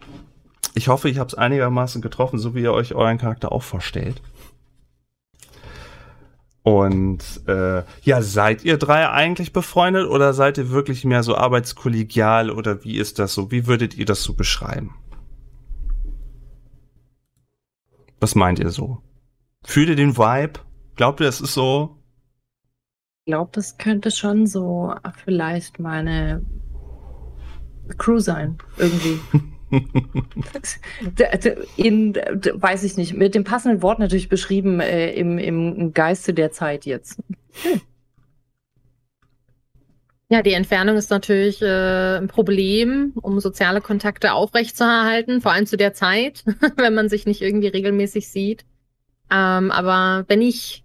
[0.80, 4.22] Ich hoffe, ich habe es einigermaßen getroffen, so wie ihr euch euren Charakter auch vorstellt.
[6.62, 12.50] Und äh, ja, seid ihr drei eigentlich befreundet oder seid ihr wirklich mehr so arbeitskollegial
[12.50, 13.50] oder wie ist das so?
[13.50, 14.94] Wie würdet ihr das so beschreiben?
[18.18, 19.02] Was meint ihr so?
[19.62, 20.60] Fühlt ihr den Vibe?
[20.96, 21.98] Glaubt ihr, es ist so?
[23.26, 24.94] Ich glaube, das könnte schon so
[25.26, 26.42] vielleicht meine
[27.98, 29.20] Crew sein, irgendwie.
[31.76, 36.50] In, weiß ich nicht, mit dem passenden Wort natürlich beschrieben äh, im, im Geiste der
[36.50, 37.22] Zeit jetzt.
[40.32, 45.76] Ja, die Entfernung ist natürlich äh, ein Problem, um soziale Kontakte aufrechtzuerhalten, vor allem zu
[45.76, 46.44] der Zeit,
[46.76, 48.64] wenn man sich nicht irgendwie regelmäßig sieht.
[49.30, 50.84] Ähm, aber wenn ich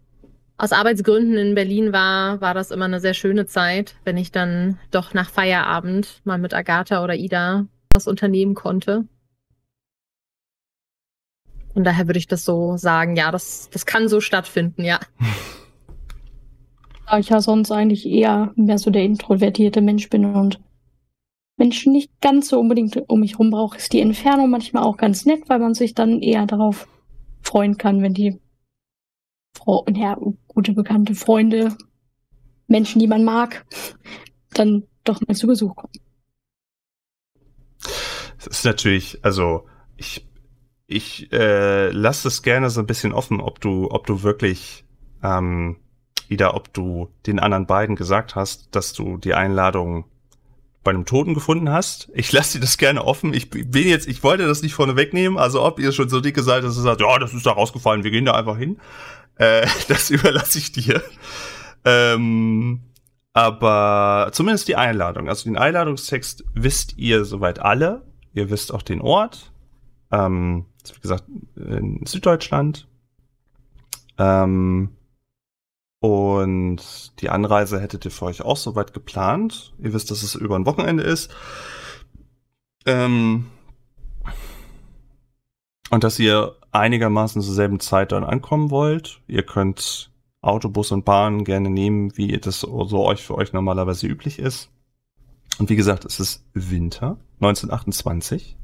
[0.58, 4.80] aus Arbeitsgründen in Berlin war, war das immer eine sehr schöne Zeit, wenn ich dann
[4.90, 9.08] doch nach Feierabend mal mit Agatha oder Ida was unternehmen konnte.
[11.74, 15.00] Und daher würde ich das so sagen, ja, das, das kann so stattfinden, ja.
[17.08, 20.60] Da ich ja sonst eigentlich eher mehr so der introvertierte Mensch bin und
[21.58, 25.26] Menschen nicht ganz so unbedingt um mich rum brauche, ist die Entfernung manchmal auch ganz
[25.26, 26.88] nett, weil man sich dann eher darauf
[27.42, 28.40] freuen kann, wenn die
[29.56, 30.18] Fro ja,
[30.48, 31.76] gute bekannte Freunde,
[32.68, 33.66] Menschen, die man mag,
[34.54, 35.94] dann doch mal zu Besuch kommen.
[38.48, 39.66] Es ist natürlich, also
[39.98, 40.28] ich,
[40.88, 44.86] ich äh, lasse es gerne so ein bisschen offen, ob du, ob du wirklich,
[45.24, 45.78] ähm,
[46.28, 50.06] Ida, ob du den anderen beiden gesagt hast, dass du die Einladung
[50.84, 52.10] bei einem Toten gefunden hast.
[52.14, 53.34] Ich lasse dir das gerne offen.
[53.34, 56.44] Ich bin jetzt, ich wollte das nicht vorne wegnehmen, also ob ihr schon so dicke
[56.44, 58.78] seid, dass ihr sagt, ja, das ist da rausgefallen, wir gehen da einfach hin.
[59.36, 61.02] Äh, das überlasse ich dir.
[61.84, 62.82] Ähm,
[63.34, 65.28] aber zumindest die Einladung.
[65.28, 68.06] Also den Einladungstext wisst ihr soweit alle.
[68.36, 69.52] Ihr wisst auch den Ort.
[70.12, 71.24] Ähm, wie gesagt,
[71.56, 72.88] in Süddeutschland.
[74.18, 74.90] Ähm,
[76.00, 79.74] und die Anreise hättet ihr für euch auch soweit geplant.
[79.80, 81.34] Ihr wisst, dass es über ein Wochenende ist.
[82.86, 83.48] Ähm,
[85.90, 89.22] und dass ihr einigermaßen zur selben Zeit dann ankommen wollt.
[89.28, 90.12] Ihr könnt
[90.42, 94.70] Autobus und Bahn gerne nehmen, wie das so euch für euch normalerweise üblich ist.
[95.58, 98.58] Und wie gesagt, es ist Winter 1928.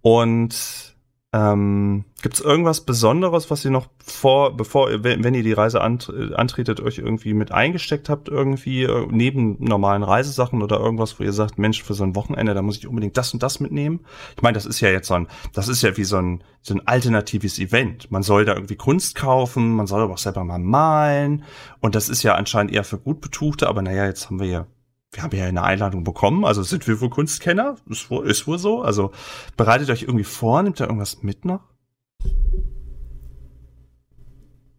[0.00, 0.88] Und
[1.30, 6.10] ähm, gibt es irgendwas Besonderes, was ihr noch vor, bevor wenn ihr die Reise ant,
[6.34, 11.34] antretet, euch irgendwie mit eingesteckt habt, irgendwie äh, neben normalen Reisesachen oder irgendwas, wo ihr
[11.34, 14.00] sagt, Mensch, für so ein Wochenende, da muss ich unbedingt das und das mitnehmen?
[14.36, 16.72] Ich meine, das ist ja jetzt so ein, das ist ja wie so ein, so
[16.72, 18.10] ein alternatives Event.
[18.10, 21.44] Man soll da irgendwie Kunst kaufen, man soll aber auch selber mal malen.
[21.80, 24.66] Und das ist ja anscheinend eher für gut Betuchte, aber naja, jetzt haben wir ja
[25.12, 28.58] wir haben ja eine Einladung bekommen, also sind wir wohl Kunstkenner, ist wohl, ist wohl
[28.58, 28.82] so.
[28.82, 29.12] Also
[29.56, 31.62] bereitet euch irgendwie vor, nimmt da irgendwas mit noch?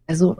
[0.06, 0.36] Also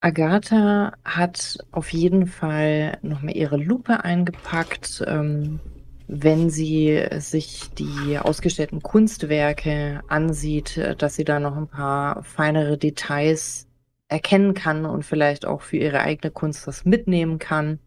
[0.00, 5.02] Agatha hat auf jeden Fall nochmal ihre Lupe eingepackt.
[5.06, 5.60] Ähm,
[6.08, 13.66] wenn sie sich die ausgestellten Kunstwerke ansieht, dass sie da noch ein paar feinere Details
[14.08, 17.80] erkennen kann und vielleicht auch für ihre eigene Kunst was mitnehmen kann.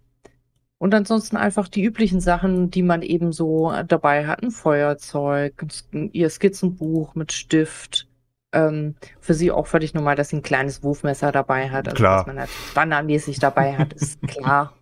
[0.80, 4.42] Und ansonsten einfach die üblichen Sachen, die man eben so dabei hat.
[4.42, 8.08] Ein Feuerzeug, ihr Skizzenbuch mit Stift.
[8.52, 11.88] Ähm, für sie auch völlig normal, dass sie ein kleines Wurfmesser dabei hat.
[11.88, 12.18] Also, Klar.
[12.20, 14.74] dass man halt standardmäßig dabei hat, ist klar.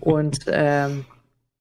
[0.00, 1.06] Und ähm,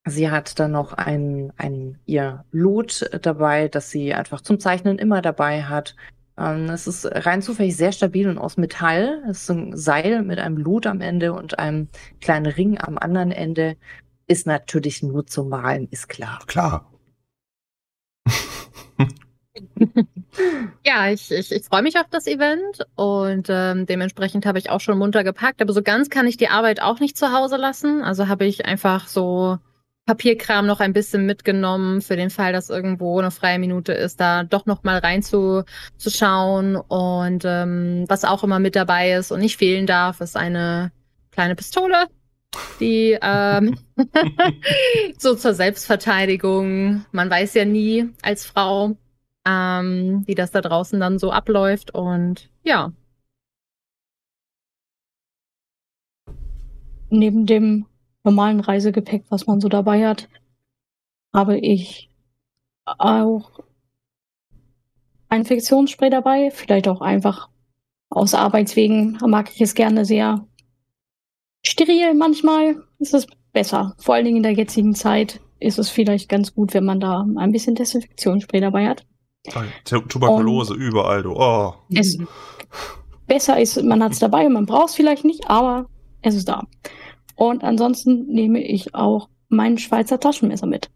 [0.06, 5.22] sie hat dann noch ein, ein ihr Lot dabei, das sie einfach zum Zeichnen immer
[5.22, 5.96] dabei hat.
[6.38, 9.24] Ähm, es ist rein zufällig sehr stabil und aus Metall.
[9.30, 11.90] Es ist so ein Seil mit einem Lot am Ende und einem
[12.22, 13.78] kleinen Ring am anderen Ende.
[14.28, 16.40] Ist natürlich nur zum Malen, ist klar.
[16.48, 16.92] Klar.
[20.86, 24.82] Ja, ich, ich, ich freue mich auf das Event und ähm, dementsprechend habe ich auch
[24.82, 25.62] schon munter gepackt.
[25.62, 28.02] Aber so ganz kann ich die Arbeit auch nicht zu Hause lassen.
[28.02, 29.60] Also habe ich einfach so
[30.06, 34.44] Papierkram noch ein bisschen mitgenommen für den Fall, dass irgendwo eine freie Minute ist, da
[34.44, 36.76] doch noch mal reinzuschauen.
[36.76, 40.92] Und ähm, was auch immer mit dabei ist und nicht fehlen darf, ist eine
[41.32, 42.08] kleine Pistole,
[42.80, 43.78] die ähm,
[45.18, 47.06] so zur Selbstverteidigung.
[47.12, 48.98] Man weiß ja nie als Frau,
[49.48, 51.94] ähm, wie das da draußen dann so abläuft.
[51.94, 52.92] Und ja,
[57.14, 57.86] Neben dem
[58.24, 60.30] normalen Reisegepäck, was man so dabei hat,
[61.34, 62.10] habe ich
[62.86, 63.52] auch
[65.30, 66.52] ein Infektionsspray dabei.
[66.52, 67.50] Vielleicht auch einfach
[68.10, 70.46] aus Arbeitswegen mag ich es gerne sehr
[71.66, 72.14] steril.
[72.14, 73.96] Manchmal ist es besser.
[74.00, 77.26] Vor allen Dingen in der jetzigen Zeit ist es vielleicht ganz gut, wenn man da
[77.38, 79.06] ein bisschen Desinfektionsspray dabei hat.
[79.86, 81.34] Tu- Tuberkulose überall, du.
[81.36, 81.74] Oh.
[81.94, 82.18] Es
[83.28, 85.90] besser ist, man hat es dabei, man braucht es vielleicht nicht, aber
[86.22, 86.64] es ist da.
[87.50, 90.90] Und ansonsten nehme ich auch mein Schweizer Taschenmesser mit.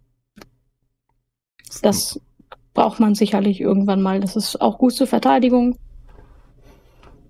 [1.81, 2.19] Das
[2.73, 4.19] braucht man sicherlich irgendwann mal.
[4.19, 5.77] Das ist auch gut zur Verteidigung.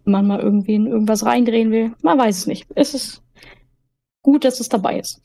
[0.03, 1.93] Wenn man mal irgendwie in irgendwas reindrehen will.
[2.01, 2.67] Man weiß es nicht.
[2.75, 3.23] Es ist
[4.21, 5.21] gut, dass es dabei ist.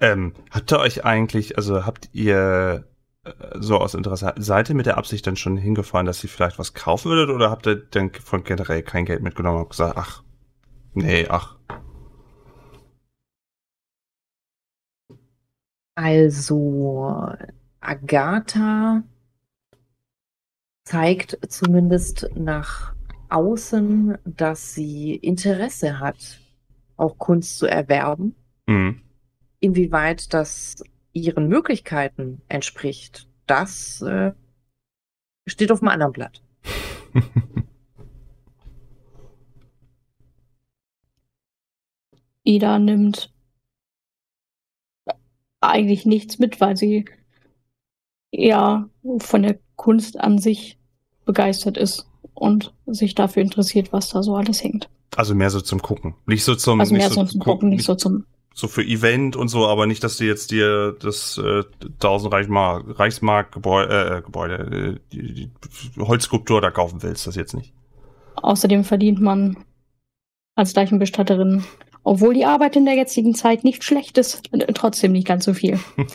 [0.00, 2.86] Ähm, habt ihr euch eigentlich, also habt ihr
[3.24, 6.58] äh, so aus Interesse, seid ihr mit der Absicht dann schon hingefahren, dass ihr vielleicht
[6.58, 10.22] was kaufen würdet oder habt ihr dann von generell kein Geld mitgenommen und gesagt, ach,
[10.92, 11.56] nee, ach.
[15.94, 17.32] Also,
[17.80, 19.04] Agatha
[20.84, 22.94] zeigt zumindest nach
[23.28, 26.40] außen, dass sie Interesse hat,
[26.96, 28.34] auch Kunst zu erwerben.
[28.66, 29.00] Mhm.
[29.60, 30.76] Inwieweit das
[31.12, 34.32] ihren Möglichkeiten entspricht, das äh,
[35.46, 36.42] steht auf einem anderen Blatt.
[42.44, 43.33] Ida nimmt
[45.70, 47.04] eigentlich nichts mit, weil sie
[48.30, 48.88] eher
[49.18, 50.78] von der Kunst an sich
[51.24, 54.88] begeistert ist und sich dafür interessiert, was da so alles hängt.
[55.16, 56.14] Also mehr so zum Gucken.
[56.26, 58.24] Nicht so zum, Also nicht mehr so zum Gucken, nicht so zum.
[58.52, 62.98] so für Event und so, aber nicht, dass du jetzt dir das äh, 1000 Reichsmark,
[62.98, 65.50] Reichsmark Gebäude, äh, Gebäude äh, die, die
[66.00, 67.72] Holzskulptur da kaufen willst, das jetzt nicht.
[68.36, 69.56] Außerdem verdient man
[70.56, 71.64] als Leichenbestatterin,
[72.04, 75.54] obwohl die Arbeit in der jetzigen Zeit nicht schlecht ist, äh, trotzdem nicht ganz so
[75.54, 75.80] viel.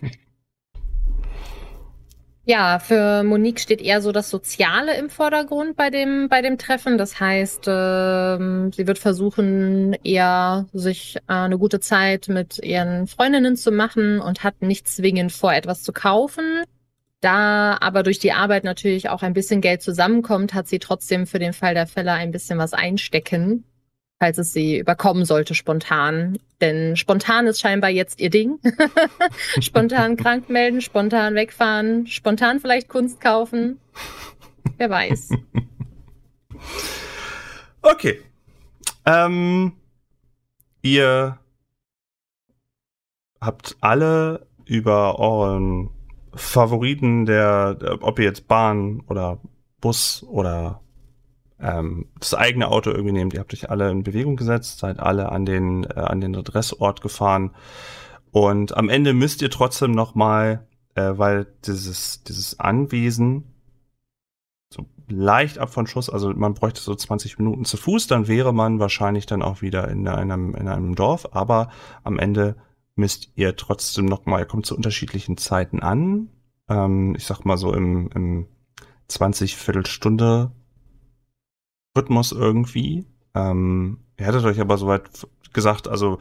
[2.50, 6.98] Ja, für Monique steht eher so das Soziale im Vordergrund bei dem, bei dem Treffen.
[6.98, 13.56] Das heißt, ähm, sie wird versuchen, eher sich äh, eine gute Zeit mit ihren Freundinnen
[13.56, 16.64] zu machen und hat nicht zwingend vor, etwas zu kaufen.
[17.22, 21.38] Da aber durch die Arbeit natürlich auch ein bisschen Geld zusammenkommt, hat sie trotzdem für
[21.38, 23.64] den Fall der Fälle ein bisschen was einstecken,
[24.20, 26.38] falls es sie überkommen sollte spontan.
[26.62, 28.60] Denn spontan ist scheinbar jetzt ihr Ding.
[29.62, 33.80] spontan krank melden, spontan wegfahren, spontan vielleicht Kunst kaufen.
[34.78, 35.30] Wer weiß.
[37.82, 38.20] Okay.
[39.06, 39.72] Ähm,
[40.82, 41.40] ihr
[43.40, 45.90] habt alle über euren
[46.34, 49.40] Favoriten der, ob ihr jetzt Bahn oder
[49.80, 50.82] Bus oder
[51.62, 55.32] ähm, das eigene Auto irgendwie nehmt, ihr habt euch alle in Bewegung gesetzt, seid alle
[55.32, 57.52] an den, äh, an den Adressort gefahren.
[58.32, 63.44] Und am Ende müsst ihr trotzdem nochmal, äh, weil dieses, dieses Anwesen
[64.74, 68.54] so leicht ab von Schuss, also man bräuchte so 20 Minuten zu Fuß, dann wäre
[68.54, 71.70] man wahrscheinlich dann auch wieder in einem, in einem Dorf, aber
[72.04, 72.56] am Ende
[72.96, 76.30] müsst ihr trotzdem nochmal, ihr kommt zu unterschiedlichen Zeiten an,
[76.70, 78.48] ähm, ich sag mal so im, im
[79.08, 80.52] 20 Viertelstunde
[82.00, 83.06] Rhythmus irgendwie.
[83.36, 85.04] Ähm, ihr hättet euch aber soweit
[85.54, 86.20] gesagt, also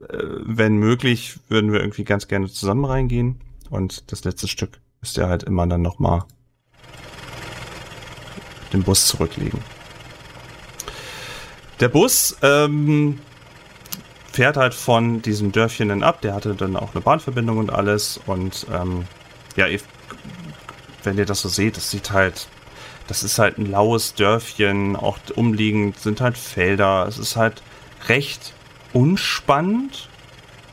[0.00, 3.40] äh, wenn möglich, würden wir irgendwie ganz gerne zusammen reingehen.
[3.68, 6.24] Und das letzte Stück müsst ihr halt immer dann nochmal
[8.72, 9.60] den Bus zurücklegen.
[11.80, 13.18] Der Bus ähm,
[14.32, 16.20] fährt halt von diesem Dörfchen dann ab.
[16.20, 18.20] Der hatte dann auch eine Bahnverbindung und alles.
[18.26, 19.06] Und ähm,
[19.56, 19.66] ja,
[21.02, 22.48] wenn ihr das so seht, das sieht halt
[23.10, 27.08] das ist halt ein laues Dörfchen, auch umliegend sind halt Felder.
[27.08, 27.60] Es ist halt
[28.06, 28.54] recht
[28.92, 30.08] unspannend,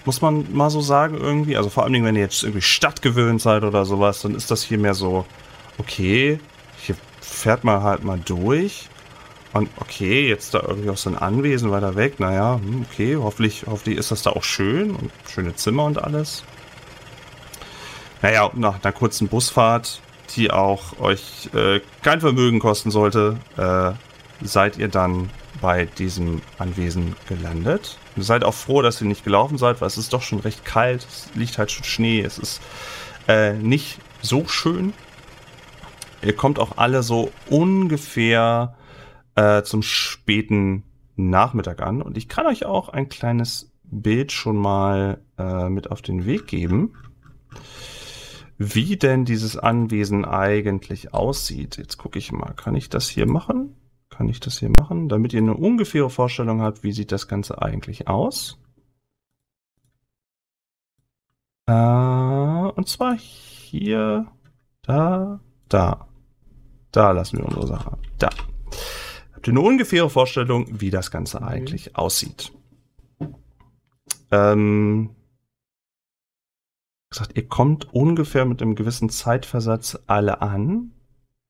[0.06, 1.58] muss man mal so sagen irgendwie.
[1.58, 4.78] Also vor allem, wenn ihr jetzt irgendwie stadtgewöhnt seid oder sowas, dann ist das hier
[4.78, 5.26] mehr so,
[5.80, 6.40] okay,
[6.80, 8.88] hier fährt man halt mal durch.
[9.54, 12.20] Und okay, jetzt da irgendwie auch so ein Anwesen weiter weg.
[12.20, 16.44] Naja, hm, okay, hoffentlich, hoffentlich ist das da auch schön und schöne Zimmer und alles.
[18.22, 20.02] Naja, nach einer kurzen Busfahrt
[20.36, 23.92] die auch euch äh, kein Vermögen kosten sollte, äh,
[24.46, 25.30] seid ihr dann
[25.62, 27.98] bei diesem Anwesen gelandet.
[28.16, 30.66] Ihr seid auch froh, dass ihr nicht gelaufen seid, weil es ist doch schon recht
[30.66, 32.62] kalt, es liegt halt schon Schnee, es ist
[33.28, 34.94] äh, nicht so schön.
[36.22, 38.76] Ihr kommt auch alle so ungefähr
[39.36, 40.84] äh, zum späten
[41.16, 46.02] Nachmittag an und ich kann euch auch ein kleines Bild schon mal äh, mit auf
[46.02, 46.94] den Weg geben
[48.58, 51.78] wie denn dieses Anwesen eigentlich aussieht.
[51.78, 53.76] Jetzt gucke ich mal, kann ich das hier machen?
[54.10, 57.62] Kann ich das hier machen, damit ihr eine ungefähre Vorstellung habt, wie sieht das Ganze
[57.62, 58.60] eigentlich aus?
[61.68, 64.28] Äh, und zwar hier,
[64.82, 65.40] da,
[65.70, 66.08] da.
[66.92, 67.98] Da lassen wir unsere Sache.
[68.18, 68.30] Da.
[69.34, 72.54] Habt ihr eine ungefähre Vorstellung, wie das Ganze eigentlich aussieht?
[74.32, 75.12] Ähm,
[77.10, 80.92] gesagt, ihr kommt ungefähr mit einem gewissen Zeitversatz alle an,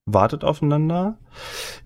[0.06, 1.18] wartet aufeinander.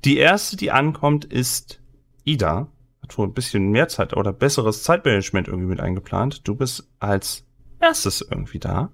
[0.06, 1.82] Die erste, die ankommt, ist
[2.24, 2.68] Ida.
[3.02, 6.48] Hat wohl ein bisschen mehr Zeit oder besseres Zeitmanagement irgendwie mit eingeplant.
[6.48, 7.46] Du bist als
[7.80, 8.92] erstes irgendwie da.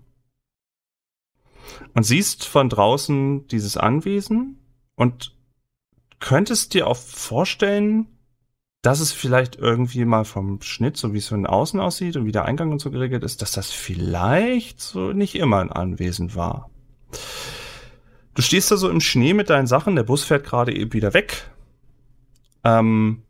[1.94, 4.60] Und siehst von draußen dieses Anwesen
[4.96, 5.36] und
[6.20, 8.17] könntest dir auch vorstellen,
[8.88, 12.32] dass es vielleicht irgendwie mal vom Schnitt, so wie es von außen aussieht und wie
[12.32, 16.70] der Eingang und so geregelt ist, dass das vielleicht so nicht immer ein Anwesen war.
[18.34, 21.14] Du stehst da so im Schnee mit deinen Sachen, der Bus fährt gerade eben wieder
[21.14, 21.52] weg.
[22.64, 23.24] Ähm,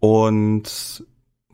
[0.00, 1.04] und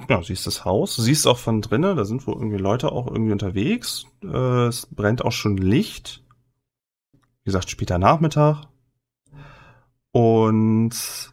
[0.09, 3.33] ja, siehst das Haus, siehst auch von drinnen, da sind wohl irgendwie Leute auch irgendwie
[3.33, 4.07] unterwegs.
[4.23, 6.23] Äh, es brennt auch schon Licht.
[7.43, 8.69] Wie gesagt, später Nachmittag.
[10.13, 11.33] Und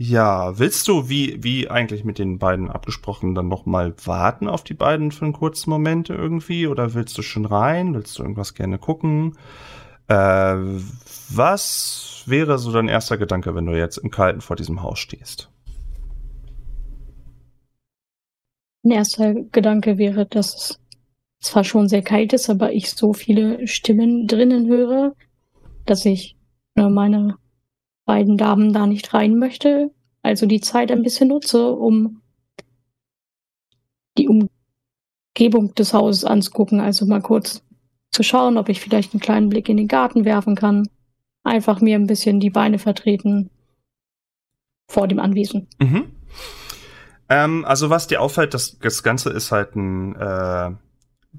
[0.00, 4.74] ja, willst du, wie, wie eigentlich mit den beiden abgesprochen, dann nochmal warten auf die
[4.74, 6.68] beiden für einen kurzen Moment irgendwie?
[6.68, 7.94] Oder willst du schon rein?
[7.94, 9.36] Willst du irgendwas gerne gucken?
[10.06, 15.00] Äh, was wäre so dein erster Gedanke, wenn du jetzt im Kalten vor diesem Haus
[15.00, 15.50] stehst?
[18.84, 20.80] Mein erster Gedanke wäre, dass es
[21.40, 25.16] zwar schon sehr kalt ist, aber ich so viele Stimmen drinnen höre,
[25.86, 26.36] dass ich
[26.76, 27.36] äh, meine
[28.08, 29.90] beiden Damen da nicht rein möchte.
[30.22, 32.22] Also die Zeit ein bisschen nutze, um
[34.16, 36.80] die Umgebung des Hauses anzugucken.
[36.80, 37.62] Also mal kurz
[38.10, 40.88] zu schauen, ob ich vielleicht einen kleinen Blick in den Garten werfen kann.
[41.44, 43.50] Einfach mir ein bisschen die Beine vertreten
[44.90, 45.68] vor dem Anwesen.
[45.78, 46.10] Mhm.
[47.28, 50.70] Ähm, also was dir auffällt, das, das Ganze ist halt ein, äh,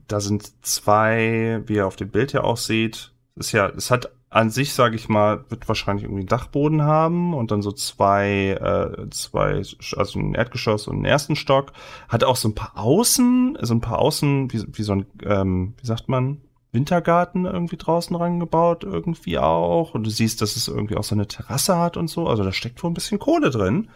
[0.07, 4.11] da sind zwei, wie ihr auf dem Bild ja auch seht, ist ja, es hat
[4.30, 8.51] an sich, sage ich mal, wird wahrscheinlich irgendwie einen Dachboden haben und dann so zwei,
[8.51, 9.63] äh, zwei,
[9.95, 11.73] also ein Erdgeschoss und einen ersten Stock.
[12.07, 15.73] Hat auch so ein paar Außen, so ein paar Außen, wie, wie so ein, ähm,
[15.82, 19.95] wie sagt man, Wintergarten irgendwie draußen rangebaut, irgendwie auch.
[19.95, 22.27] Und du siehst, dass es irgendwie auch so eine Terrasse hat und so.
[22.27, 23.89] Also da steckt wohl ein bisschen Kohle drin.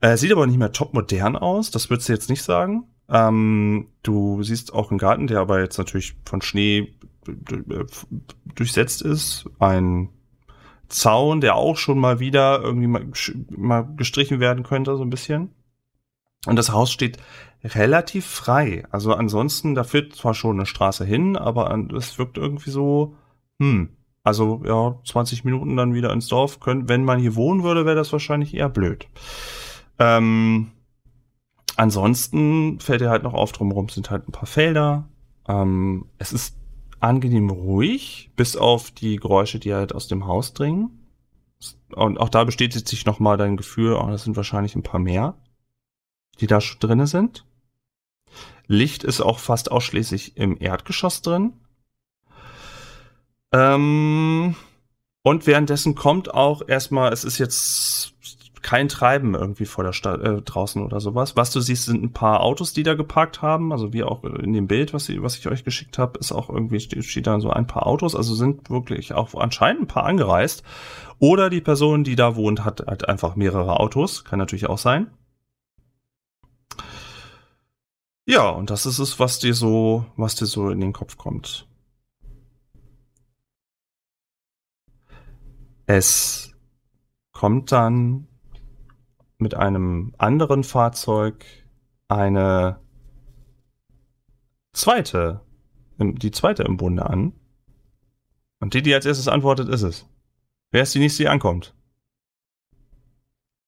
[0.00, 2.84] Äh, sieht aber nicht mehr top modern aus, das würdest du jetzt nicht sagen.
[3.10, 6.94] Ähm, du siehst auch einen Garten, der aber jetzt natürlich von Schnee
[8.54, 9.48] durchsetzt ist.
[9.58, 10.08] Ein
[10.88, 15.50] Zaun, der auch schon mal wieder irgendwie mal, gestrichen werden könnte, so ein bisschen.
[16.46, 17.18] Und das Haus steht
[17.62, 18.84] relativ frei.
[18.90, 23.14] Also ansonsten, da führt zwar schon eine Straße hin, aber es wirkt irgendwie so,
[23.58, 23.90] hm,
[24.22, 26.60] also ja, 20 Minuten dann wieder ins Dorf.
[26.60, 29.06] Können, wenn man hier wohnen würde, wäre das wahrscheinlich eher blöd.
[29.98, 30.72] Ähm,
[31.76, 35.08] ansonsten fällt dir halt noch auf, drumherum sind halt ein paar Felder.
[35.46, 36.56] Ähm, es ist
[37.00, 41.08] angenehm ruhig, bis auf die Geräusche, die halt aus dem Haus dringen.
[41.92, 45.34] Und auch da bestätigt sich nochmal dein Gefühl, oh, das sind wahrscheinlich ein paar mehr,
[46.40, 47.44] die da schon drinne sind.
[48.66, 51.54] Licht ist auch fast ausschließlich im Erdgeschoss drin.
[53.52, 54.54] Ähm,
[55.22, 58.14] und währenddessen kommt auch erstmal, es ist jetzt
[58.62, 61.36] kein Treiben irgendwie vor der Stadt äh, draußen oder sowas.
[61.36, 63.72] Was du siehst, sind ein paar Autos, die da geparkt haben.
[63.72, 66.50] Also wie auch in dem Bild, was ich, was ich euch geschickt habe, ist auch
[66.50, 68.14] irgendwie steht, steht da so ein paar Autos.
[68.14, 70.62] Also sind wirklich auch anscheinend ein paar angereist.
[71.18, 74.24] Oder die Person, die da wohnt, hat halt einfach mehrere Autos.
[74.24, 75.10] Kann natürlich auch sein.
[78.26, 81.66] Ja, und das ist es, was dir so, was dir so in den Kopf kommt.
[85.86, 86.54] Es
[87.32, 88.28] kommt dann
[89.40, 91.44] mit einem anderen Fahrzeug
[92.08, 92.80] eine
[94.72, 95.40] zweite,
[95.98, 97.32] die zweite im Bunde an.
[98.60, 100.06] Und die, die als erstes antwortet, ist es.
[100.70, 101.74] Wer ist die nächste, die ankommt?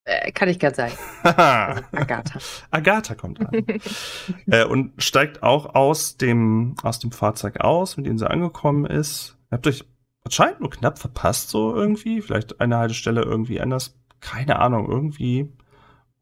[0.04, 0.92] Äh, kann ich ganz sagen.
[1.22, 2.38] also Agatha.
[2.70, 3.64] Agatha kommt an.
[4.46, 9.38] äh, und steigt auch aus dem, aus dem Fahrzeug aus, mit dem sie angekommen ist.
[9.50, 9.84] Ihr habt euch
[10.24, 12.20] anscheinend nur knapp verpasst, so irgendwie.
[12.20, 13.96] Vielleicht eine Haltestelle irgendwie anders.
[14.20, 15.52] Keine Ahnung, irgendwie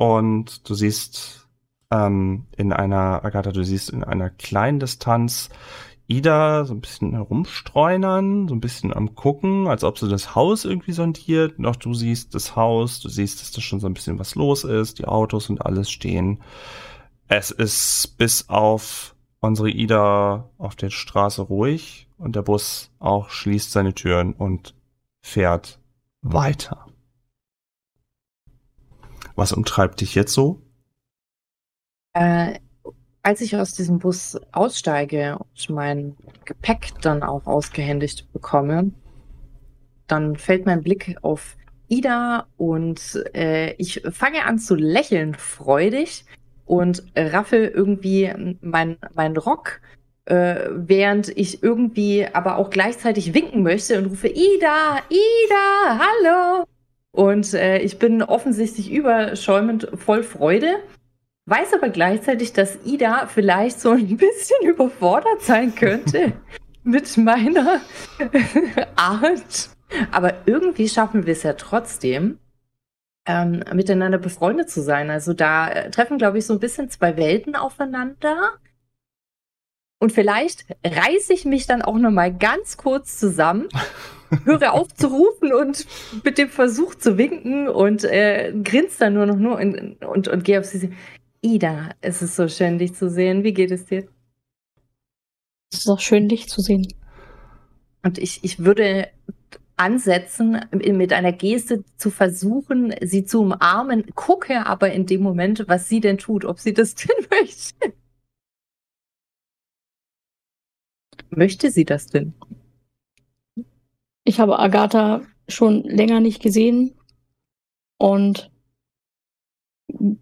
[0.01, 1.46] und du siehst
[1.90, 5.51] ähm, in einer, Agatha, du siehst in einer kleinen Distanz
[6.09, 10.64] Ida so ein bisschen herumstreunern, so ein bisschen am gucken, als ob sie das Haus
[10.64, 11.59] irgendwie sondiert.
[11.59, 14.64] Noch du siehst das Haus, du siehst, dass da schon so ein bisschen was los
[14.64, 16.40] ist, die Autos und alles stehen.
[17.28, 23.70] Es ist bis auf unsere Ida auf der Straße ruhig und der Bus auch schließt
[23.70, 24.74] seine Türen und
[25.20, 25.78] fährt
[26.22, 26.86] weiter.
[29.36, 30.62] Was umtreibt dich jetzt so?
[32.14, 32.58] Äh,
[33.22, 38.92] als ich aus diesem Bus aussteige und mein Gepäck dann auch ausgehändigt bekomme,
[40.06, 41.56] dann fällt mein Blick auf
[41.88, 46.24] Ida und äh, ich fange an zu lächeln freudig
[46.64, 49.80] und raffel irgendwie meinen mein Rock,
[50.26, 56.69] äh, während ich irgendwie aber auch gleichzeitig winken möchte und rufe Ida, Ida, hallo.
[57.12, 60.76] Und äh, ich bin offensichtlich überschäumend voll Freude,
[61.46, 66.32] weiß aber gleichzeitig, dass Ida vielleicht so ein bisschen überfordert sein könnte
[66.84, 67.80] mit meiner
[68.96, 69.70] Art.
[70.12, 72.38] Aber irgendwie schaffen wir es ja trotzdem,
[73.26, 75.11] ähm, miteinander befreundet zu sein.
[75.11, 78.52] Also da äh, treffen, glaube ich, so ein bisschen zwei Welten aufeinander.
[79.98, 83.68] Und vielleicht reiße ich mich dann auch noch mal ganz kurz zusammen,
[84.44, 85.86] höre auf zu rufen und
[86.24, 90.44] mit dem Versuch zu winken und äh, grinst dann nur noch nur und, und, und
[90.44, 90.90] gehe auf sie.
[91.42, 93.44] Ida, es ist so schön, dich zu sehen.
[93.44, 94.06] Wie geht es dir?
[95.72, 96.86] Es ist auch schön, dich zu sehen.
[98.02, 99.08] Und ich, ich würde
[99.76, 105.88] ansetzen, mit einer Geste zu versuchen, sie zu umarmen, gucke aber in dem Moment, was
[105.88, 107.94] sie denn tut, ob sie das denn möchte.
[111.30, 112.34] Möchte sie das denn?
[114.24, 116.94] Ich habe Agatha schon länger nicht gesehen
[117.98, 118.50] und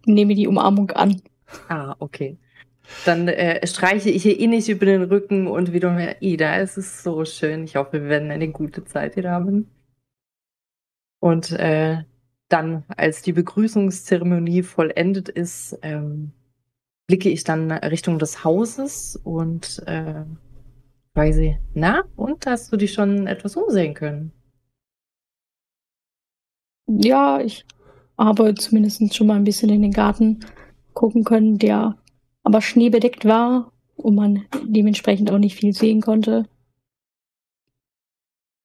[0.05, 1.21] nehme die Umarmung an.
[1.67, 2.37] Ah, okay.
[3.05, 6.21] Dann äh, streiche ich ihr innig über den Rücken und wieder mehr.
[6.21, 7.63] Ida, es ist so schön.
[7.63, 9.69] Ich hoffe, wir werden eine gute Zeit hier haben.
[11.19, 12.03] Und äh,
[12.47, 16.31] dann, als die Begrüßungszeremonie vollendet ist, ähm,
[17.07, 20.23] blicke ich dann Richtung des Hauses und äh,
[21.13, 24.31] frage sie, na, und hast du dich schon etwas umsehen können?
[26.87, 27.65] Ja, ich
[28.17, 30.39] habe zumindest schon mal ein bisschen in den Garten
[30.93, 31.97] gucken können, der
[32.43, 36.45] aber schneebedeckt war und man dementsprechend auch nicht viel sehen konnte.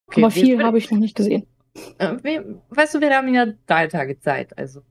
[0.06, 1.46] Okay, aber viel habe ich noch nicht gesehen.
[1.98, 4.82] Äh, wir, weißt du, wir haben ja drei Tage Zeit, also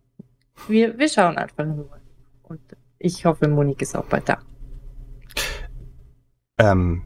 [0.68, 1.90] wir, wir schauen einfach nur.
[2.44, 2.62] Und
[3.00, 4.40] ich hoffe, Monique ist auch bald da.
[6.60, 7.04] Ähm,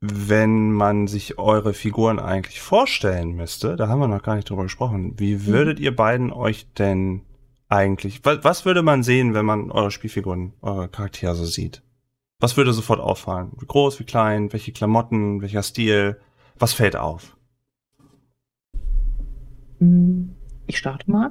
[0.00, 4.62] wenn man sich eure Figuren eigentlich vorstellen müsste, da haben wir noch gar nicht drüber
[4.62, 7.22] gesprochen, wie würdet ihr beiden euch denn
[7.68, 11.82] eigentlich, was, was würde man sehen, wenn man eure Spielfiguren, eure Charaktere so sieht?
[12.40, 13.50] Was würde sofort auffallen?
[13.58, 16.20] Wie groß, wie klein, welche Klamotten, welcher Stil?
[16.58, 17.36] Was fällt auf?
[20.66, 21.30] Ich starte mal.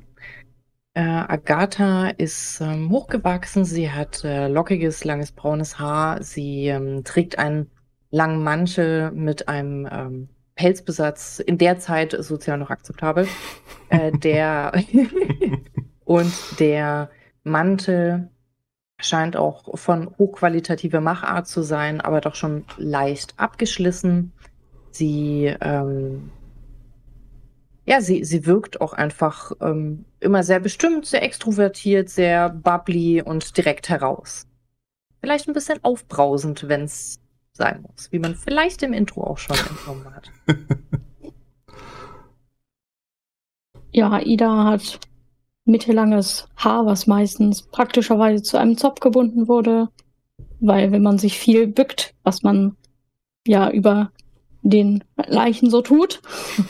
[0.94, 3.64] Äh, Agatha ist ähm, hochgewachsen.
[3.64, 6.24] Sie hat äh, lockiges, langes braunes Haar.
[6.24, 7.70] Sie ähm, trägt einen
[8.10, 13.28] langen Mantel mit einem ähm, Pelzbesatz, in der Zeit sozial noch akzeptabel.
[13.90, 14.74] äh, der
[16.06, 17.10] und der
[17.44, 18.30] Mantel
[19.00, 24.34] scheint auch von hochqualitativer Machart zu sein, aber doch schon leicht abgeschlissen.
[24.92, 26.32] Sie ähm,
[27.88, 33.56] ja, sie, sie wirkt auch einfach ähm, immer sehr bestimmt, sehr extrovertiert, sehr bubbly und
[33.56, 34.46] direkt heraus.
[35.22, 37.22] Vielleicht ein bisschen aufbrausend, wenn es
[37.58, 40.32] sein muss, wie man vielleicht im Intro auch schon entnommen hat.
[43.98, 45.00] Ja, Ida hat
[45.66, 49.90] mittellanges Haar, was meistens praktischerweise zu einem Zopf gebunden wurde,
[50.60, 52.76] weil wenn man sich viel bückt, was man
[53.48, 54.12] ja über
[54.62, 56.22] den Leichen so tut,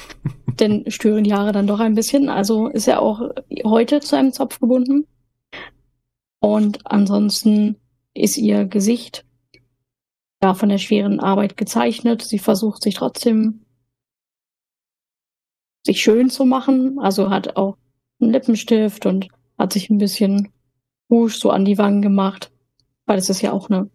[0.58, 2.30] dann stören die Haare dann doch ein bisschen.
[2.30, 3.22] Also ist er auch
[3.66, 5.06] heute zu einem Zopf gebunden.
[6.40, 7.76] Und ansonsten
[8.14, 9.26] ist ihr Gesicht
[10.42, 12.22] ja von der schweren Arbeit gezeichnet.
[12.22, 13.66] Sie versucht sich trotzdem
[15.86, 17.00] sich schön zu machen.
[17.00, 17.78] Also hat auch
[18.20, 20.54] einen Lippenstift und hat sich ein bisschen
[21.10, 22.52] Rouge so an die Wangen gemacht.
[23.06, 23.90] Weil es ist ja auch eine,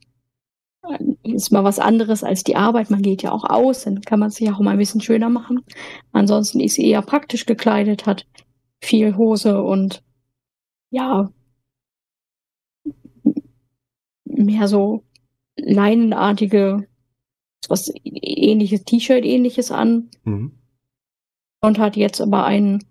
[1.23, 2.91] ist mal was anderes als die Arbeit.
[2.91, 5.61] Man geht ja auch aus, dann kann man sich auch mal ein bisschen schöner machen.
[6.13, 8.27] Ansonsten ist sie eher praktisch gekleidet, hat
[8.81, 10.03] viel Hose und
[10.91, 11.31] ja,
[14.25, 15.05] mehr so
[15.57, 16.87] leinenartige,
[17.69, 20.53] was ähnliches T-Shirt ähnliches an Mhm.
[21.61, 22.85] und hat jetzt aber einen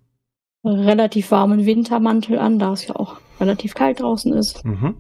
[0.63, 4.63] relativ warmen Wintermantel an, da es ja auch relativ kalt draußen ist.
[4.63, 4.95] Mhm.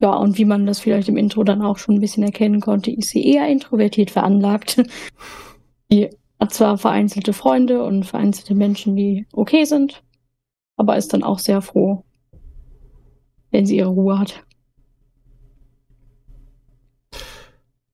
[0.00, 2.90] Ja, und wie man das vielleicht im Intro dann auch schon ein bisschen erkennen konnte,
[2.90, 4.82] ist sie eher introvertiert veranlagt.
[5.90, 6.10] Die
[6.40, 10.02] hat zwar vereinzelte Freunde und vereinzelte Menschen, die okay sind,
[10.76, 12.04] aber ist dann auch sehr froh,
[13.50, 14.44] wenn sie ihre Ruhe hat.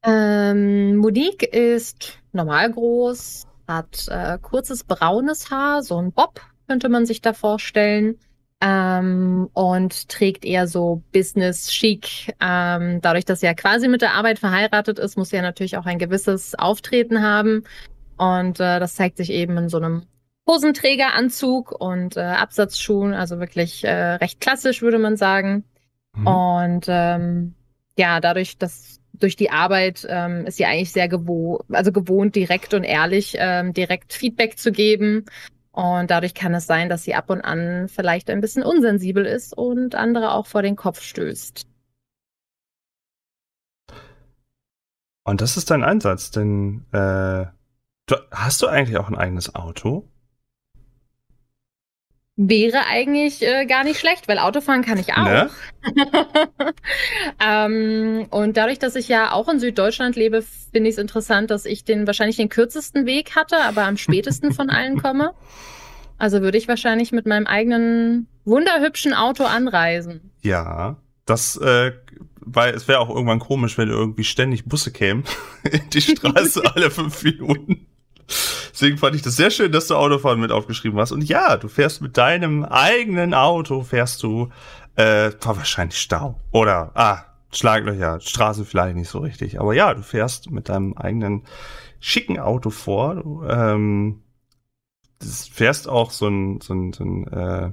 [0.03, 6.41] Ähm, Monique ist normal groß, hat äh, kurzes braunes Haar, so ein Bob
[6.71, 8.17] könnte man sich da vorstellen.
[8.63, 12.35] Ähm, und trägt eher so Business-Chic.
[12.41, 15.79] Ähm, dadurch, dass sie ja quasi mit der Arbeit verheiratet ist, muss sie ja natürlich
[15.79, 17.65] auch ein gewisses Auftreten haben.
[18.19, 20.03] Und äh, das zeigt sich eben in so einem
[20.47, 25.65] Hosenträgeranzug und äh, Absatzschuhen, also wirklich äh, recht klassisch, würde man sagen.
[26.15, 26.27] Mhm.
[26.27, 27.55] Und ähm,
[27.97, 32.75] ja, dadurch, dass durch die Arbeit ähm, ist sie eigentlich sehr gewohnt, also gewohnt, direkt
[32.75, 35.27] und ehrlich ähm, direkt Feedback zu geben.
[35.73, 39.57] Und dadurch kann es sein, dass sie ab und an vielleicht ein bisschen unsensibel ist
[39.57, 41.67] und andere auch vor den Kopf stößt.
[45.23, 47.47] Und das ist dein Einsatz, denn äh,
[48.07, 50.10] du, hast du eigentlich auch ein eigenes Auto?
[52.43, 55.27] Wäre eigentlich äh, gar nicht schlecht, weil Autofahren kann ich auch.
[55.27, 55.51] Ne?
[57.39, 61.67] ähm, und dadurch, dass ich ja auch in Süddeutschland lebe, finde ich es interessant, dass
[61.67, 65.35] ich den wahrscheinlich den kürzesten Weg hatte, aber am spätesten von allen komme.
[66.17, 70.31] Also würde ich wahrscheinlich mit meinem eigenen wunderhübschen Auto anreisen.
[70.41, 71.93] Ja, das, äh,
[72.41, 75.25] weil es wäre auch irgendwann komisch, wenn irgendwie ständig Busse kämen
[75.71, 77.87] in die Straße alle fünf Minuten.
[78.81, 81.13] Deswegen fand ich das sehr schön, dass du Autofahren mit aufgeschrieben hast.
[81.13, 84.49] Und ja, du fährst mit deinem eigenen Auto, fährst du,
[84.97, 86.41] äh, war wahrscheinlich Stau.
[86.51, 89.61] Oder, ah, Schlaglöcher, Straße vielleicht nicht so richtig.
[89.61, 91.43] Aber ja, du fährst mit deinem eigenen
[91.99, 93.17] schicken Auto vor.
[93.17, 94.23] Du, ähm,
[95.21, 97.73] fährst auch so ein, so ein, so ein äh,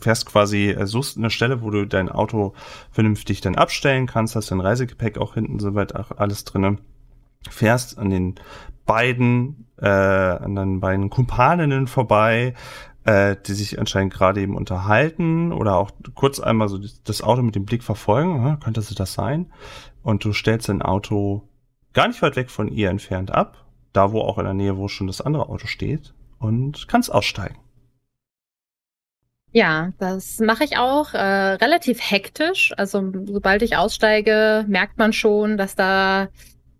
[0.00, 2.54] fährst quasi, äh, suchst eine Stelle, wo du dein Auto
[2.90, 6.80] vernünftig dann abstellen kannst, hast dein Reisegepäck auch hinten soweit alles drinnen
[7.48, 8.34] fährst an den
[8.90, 12.54] beiden, äh, an den beiden Kumpaninnen vorbei,
[13.04, 17.54] äh, die sich anscheinend gerade eben unterhalten oder auch kurz einmal so das Auto mit
[17.54, 19.52] dem Blick verfolgen, ja, könnte es das sein?
[20.02, 21.48] Und du stellst dein Auto
[21.92, 24.88] gar nicht weit weg von ihr entfernt ab, da wo auch in der Nähe, wo
[24.88, 27.58] schon das andere Auto steht, und kannst aussteigen.
[29.52, 32.72] Ja, das mache ich auch äh, relativ hektisch.
[32.76, 36.28] Also sobald ich aussteige, merkt man schon, dass da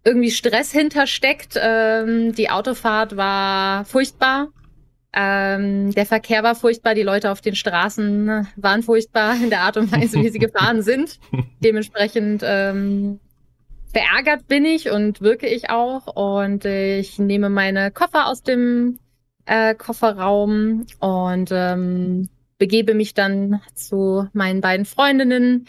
[0.04, 1.58] irgendwie Stress hintersteckt.
[1.60, 4.48] Ähm, die Autofahrt war furchtbar.
[5.12, 9.76] Ähm, der Verkehr war furchtbar, die Leute auf den Straßen waren furchtbar in der Art
[9.76, 11.18] und Weise, wie sie gefahren sind.
[11.62, 13.18] Dementsprechend ähm,
[13.92, 16.06] verärgert bin ich und wirke ich auch.
[16.06, 18.98] Und ich nehme meine Koffer aus dem
[19.46, 22.28] äh, Kofferraum und ähm,
[22.58, 25.66] begebe mich dann zu meinen beiden Freundinnen,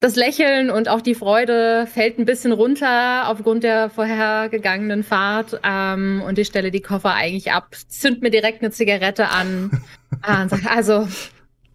[0.00, 5.60] das Lächeln und auch die Freude fällt ein bisschen runter aufgrund der vorhergegangenen Fahrt.
[5.62, 9.82] Ähm, und ich stelle die Koffer eigentlich ab, zünd mir direkt eine Zigarette an
[10.26, 11.06] äh, und sage, also,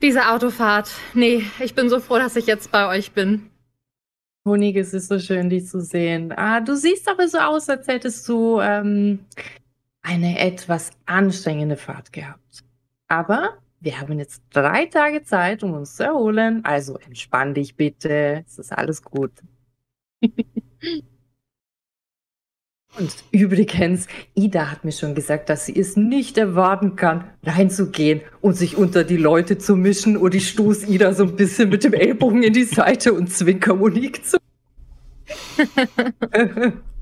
[0.01, 3.49] diese Autofahrt, nee, ich bin so froh, dass ich jetzt bei euch bin.
[4.43, 6.31] Honig, es ist so schön, dich zu sehen.
[6.35, 9.25] Ah, du siehst aber so aus, als hättest du ähm,
[10.01, 12.63] eine etwas anstrengende Fahrt gehabt.
[13.07, 16.65] Aber wir haben jetzt drei Tage Zeit, um uns zu erholen.
[16.65, 18.43] Also entspann dich bitte.
[18.47, 19.31] Es ist alles gut.
[22.97, 28.53] Und übrigens, Ida hat mir schon gesagt, dass sie es nicht erwarten kann, reinzugehen und
[28.53, 31.91] sich unter die Leute zu mischen und ich stoß Ida so ein bisschen mit dem
[31.91, 34.37] Ellbogen in die Seite und zwinker Monique zu.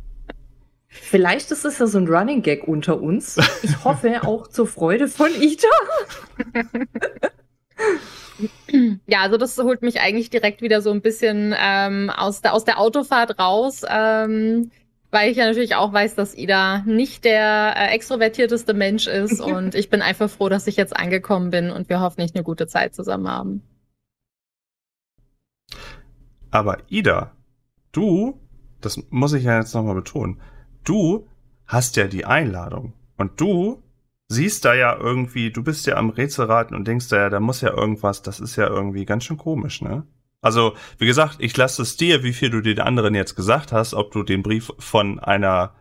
[1.02, 3.38] Vielleicht ist es ja so ein Running Gag unter uns.
[3.62, 5.68] Ich hoffe auch zur Freude von Ida.
[9.06, 12.66] Ja, also das holt mich eigentlich direkt wieder so ein bisschen ähm, aus, der, aus
[12.66, 14.72] der Autofahrt raus, ähm,
[15.12, 19.76] weil ich ja natürlich auch weiß, dass Ida nicht der äh, extrovertierteste Mensch ist und
[19.76, 22.96] ich bin einfach froh, dass ich jetzt angekommen bin und wir hoffentlich eine gute Zeit
[22.96, 23.62] zusammen haben.
[26.50, 27.36] Aber Ida,
[27.92, 28.40] du,
[28.82, 30.42] das muss ich ja jetzt nochmal betonen,
[30.84, 31.28] du
[31.66, 33.84] hast ja die Einladung und du
[34.28, 37.62] siehst da ja irgendwie, du bist ja am Rätselraten und denkst da ja, da muss
[37.62, 40.04] ja irgendwas, das ist ja irgendwie ganz schön komisch, ne?
[40.42, 43.94] Also, wie gesagt, ich lasse es dir, wie viel du den anderen jetzt gesagt hast,
[43.94, 45.74] ob du den Brief von einer,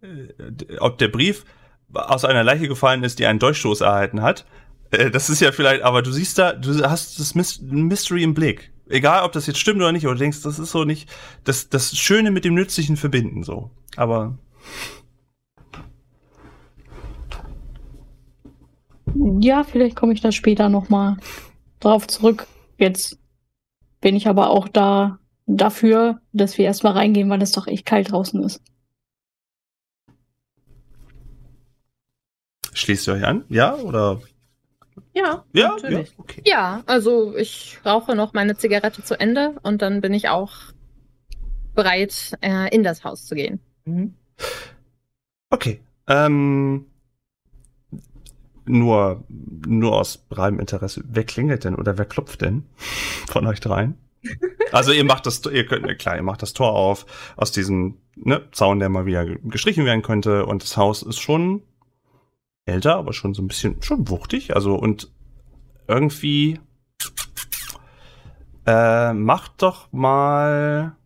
[0.00, 1.44] äh, ob der Brief
[1.92, 4.46] aus einer Leiche gefallen ist, die einen Durchstoß erhalten hat.
[4.92, 8.72] Äh, das ist ja vielleicht, aber du siehst da, du hast das Mystery im Blick.
[8.92, 11.08] Egal, ob das jetzt stimmt oder nicht, oder du denkst, das ist so nicht,
[11.44, 13.70] das, das Schöne mit dem Nützlichen verbinden, so.
[13.96, 14.36] Aber.
[19.40, 21.16] Ja, vielleicht komme ich da später nochmal
[21.80, 22.46] drauf zurück.
[22.76, 23.18] Jetzt
[24.02, 28.12] bin ich aber auch da dafür, dass wir erstmal reingehen, weil es doch echt kalt
[28.12, 28.60] draußen ist.
[32.74, 33.46] Schließt ihr euch an?
[33.48, 33.74] Ja?
[33.76, 34.20] Oder?
[35.12, 36.08] Ja, Ja, natürlich.
[36.10, 36.42] ja okay.
[36.44, 40.52] Ja, also ich rauche noch meine Zigarette zu Ende und dann bin ich auch
[41.74, 43.60] bereit, äh, in das Haus zu gehen.
[43.84, 44.14] Mhm.
[45.50, 45.80] Okay.
[46.08, 46.86] Ähm,
[48.64, 51.02] nur, nur aus reinem Interesse.
[51.06, 52.64] Wer klingelt denn oder wer klopft denn
[53.28, 53.96] von euch dreien?
[54.70, 57.04] Also ihr macht das, ihr könnt, klar, ihr macht das Tor auf
[57.36, 61.62] aus diesem ne, Zaun, der mal wieder gestrichen werden könnte und das Haus ist schon
[62.64, 65.12] älter, aber schon so ein bisschen, schon wuchtig, also und
[65.88, 66.60] irgendwie
[68.66, 70.96] äh, macht doch mal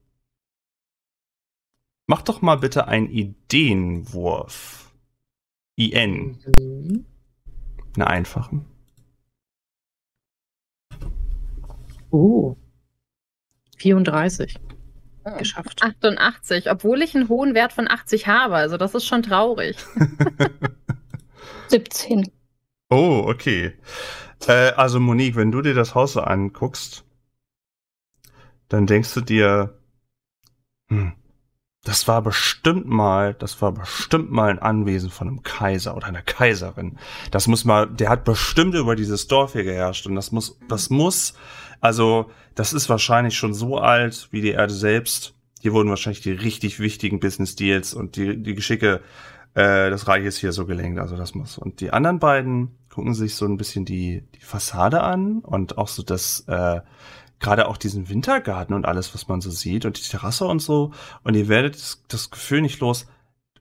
[2.07, 4.93] Macht doch mal bitte einen Ideenwurf.
[5.75, 6.39] IN.
[6.47, 7.05] Mhm.
[7.97, 8.65] Eine einfachen.
[12.11, 12.57] Oh.
[13.79, 14.57] 34.
[15.39, 15.83] Geschafft.
[15.83, 18.55] 88, obwohl ich einen hohen Wert von 80 habe.
[18.55, 19.77] Also das ist schon traurig.
[21.69, 22.31] 17.
[22.91, 23.73] Oh, okay.
[24.47, 27.05] Äh, also Monique, wenn du dir das Haus so anguckst,
[28.69, 29.79] dann denkst du dir,
[30.89, 31.13] hm,
[31.85, 36.23] das war bestimmt mal, das war bestimmt mal ein Anwesen von einem Kaiser oder einer
[36.23, 36.99] Kaiserin.
[37.31, 40.91] Das muss mal, der hat bestimmt über dieses Dorf hier geherrscht und das muss, das
[40.91, 41.35] muss,
[41.81, 45.35] also das ist wahrscheinlich schon so alt wie die Erde selbst.
[45.61, 49.01] Hier wurden wahrscheinlich die richtig wichtigen Business Deals und die, die Geschicke
[49.57, 51.01] äh, des Reiches hier so gelenkt.
[51.01, 51.57] Also das muss.
[51.57, 55.89] Und die anderen beiden gucken sich so ein bisschen die, die Fassade an und auch
[55.89, 56.83] so das, äh,
[57.41, 60.93] gerade auch diesen Wintergarten und alles, was man so sieht und die Terrasse und so.
[61.25, 63.07] Und ihr werdet das, das Gefühl nicht los,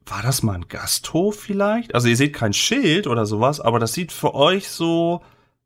[0.06, 1.96] war das mal ein Gasthof vielleicht?
[1.96, 5.22] Also ihr seht kein Schild oder sowas, aber das sieht für euch so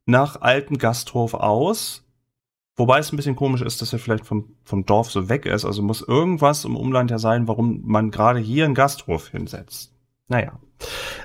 [0.05, 2.05] nach alten Gasthof aus.
[2.77, 5.65] Wobei es ein bisschen komisch ist, dass er vielleicht vom, vom Dorf so weg ist.
[5.65, 9.91] Also muss irgendwas im Umland ja sein, warum man gerade hier einen Gasthof hinsetzt.
[10.29, 10.59] Naja.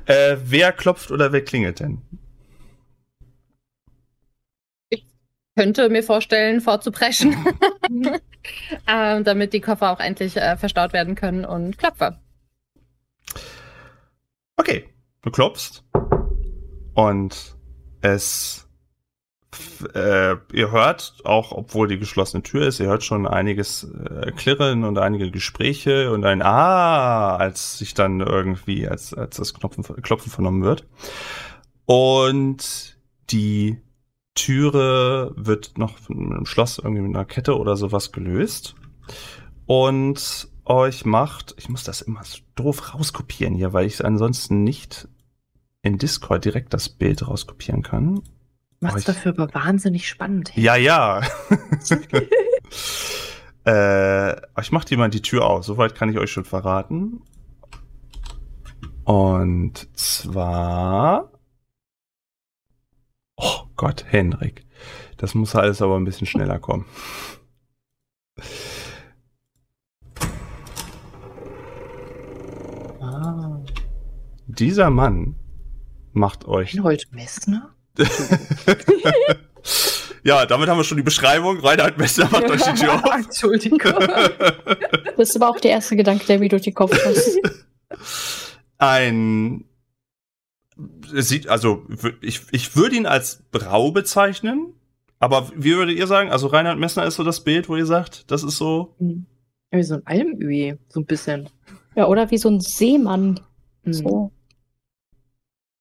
[0.06, 2.02] Äh, wer klopft oder wer klingelt denn?
[5.56, 7.32] könnte mir vorstellen, vorzupreschen,
[8.88, 12.18] ähm, damit die Koffer auch endlich äh, verstaut werden können und klopfe.
[14.56, 14.88] Okay,
[15.22, 15.84] du klopfst
[16.94, 17.56] und
[18.00, 18.68] es
[19.94, 24.84] äh, ihr hört, auch obwohl die geschlossene Tür ist, ihr hört schon einiges äh, klirren
[24.84, 30.30] und einige Gespräche und ein Ah, als sich dann irgendwie, als, als das Klopfen, Klopfen
[30.30, 30.86] vernommen wird.
[31.86, 32.98] Und
[33.30, 33.78] die
[34.34, 38.74] Türe wird noch im Schloss irgendwie mit einer Kette oder sowas gelöst.
[39.66, 45.08] Und euch macht, ich muss das immer so doof rauskopieren hier, weil ich ansonsten nicht
[45.82, 48.22] in Discord direkt das Bild rauskopieren kann.
[48.84, 50.52] Macht's euch, dafür aber wahnsinnig spannend.
[50.56, 51.22] Ja, ja.
[53.66, 57.22] äh, ich mach dir mal die Tür auf, soweit kann ich euch schon verraten.
[59.04, 61.30] Und zwar
[63.36, 64.64] Oh Gott, Henrik.
[65.16, 66.86] Das muss alles aber ein bisschen schneller kommen.
[73.00, 73.60] Ah.
[74.46, 75.36] Dieser Mann
[76.12, 76.74] macht euch.
[76.74, 77.73] Reinhold Messner?
[80.24, 81.60] ja, damit haben wir schon die Beschreibung.
[81.60, 83.14] Reinhold Messner macht euch die Tür auf.
[83.14, 83.80] Entschuldigung.
[85.16, 87.36] Das ist aber auch der erste Gedanke, der mir durch den Kopf schoss.
[88.78, 89.64] Ein
[91.14, 91.86] es sieht, also
[92.20, 94.74] ich, ich würde ihn als Brau bezeichnen,
[95.18, 96.30] aber wie würdet ihr sagen?
[96.30, 98.94] Also Reinhard Messner ist so das Bild, wo ihr sagt, das ist so.
[99.70, 101.48] Wie so ein Almöhi, so ein bisschen.
[101.94, 103.40] Ja, oder wie so ein Seemann.
[103.84, 103.92] Mhm.
[103.92, 104.32] So.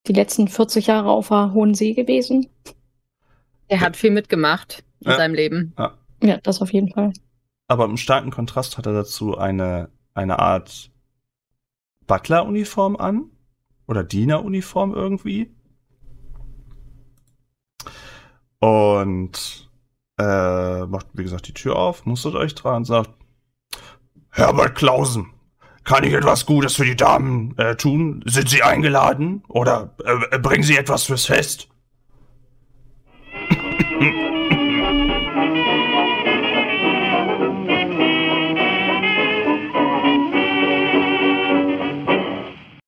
[0.06, 2.46] Die letzten 40 Jahre auf der Hohen See gewesen.
[3.68, 5.16] Er hat viel mitgemacht in Ja.
[5.16, 5.74] seinem Leben.
[6.22, 7.12] Ja, das auf jeden Fall.
[7.68, 10.90] Aber im starken Kontrast hat er dazu eine, eine Art
[12.06, 13.30] Butler-Uniform an.
[13.86, 15.54] Oder Diener-Uniform irgendwie.
[18.60, 19.70] Und
[20.18, 23.10] äh, macht, wie gesagt, die Tür auf, mustert euch dran und sagt,
[24.30, 25.33] Herbert Klausen,
[25.84, 28.22] kann ich etwas Gutes für die Damen äh, tun?
[28.26, 29.42] Sind Sie eingeladen?
[29.48, 31.68] Oder äh, bringen Sie etwas fürs Fest?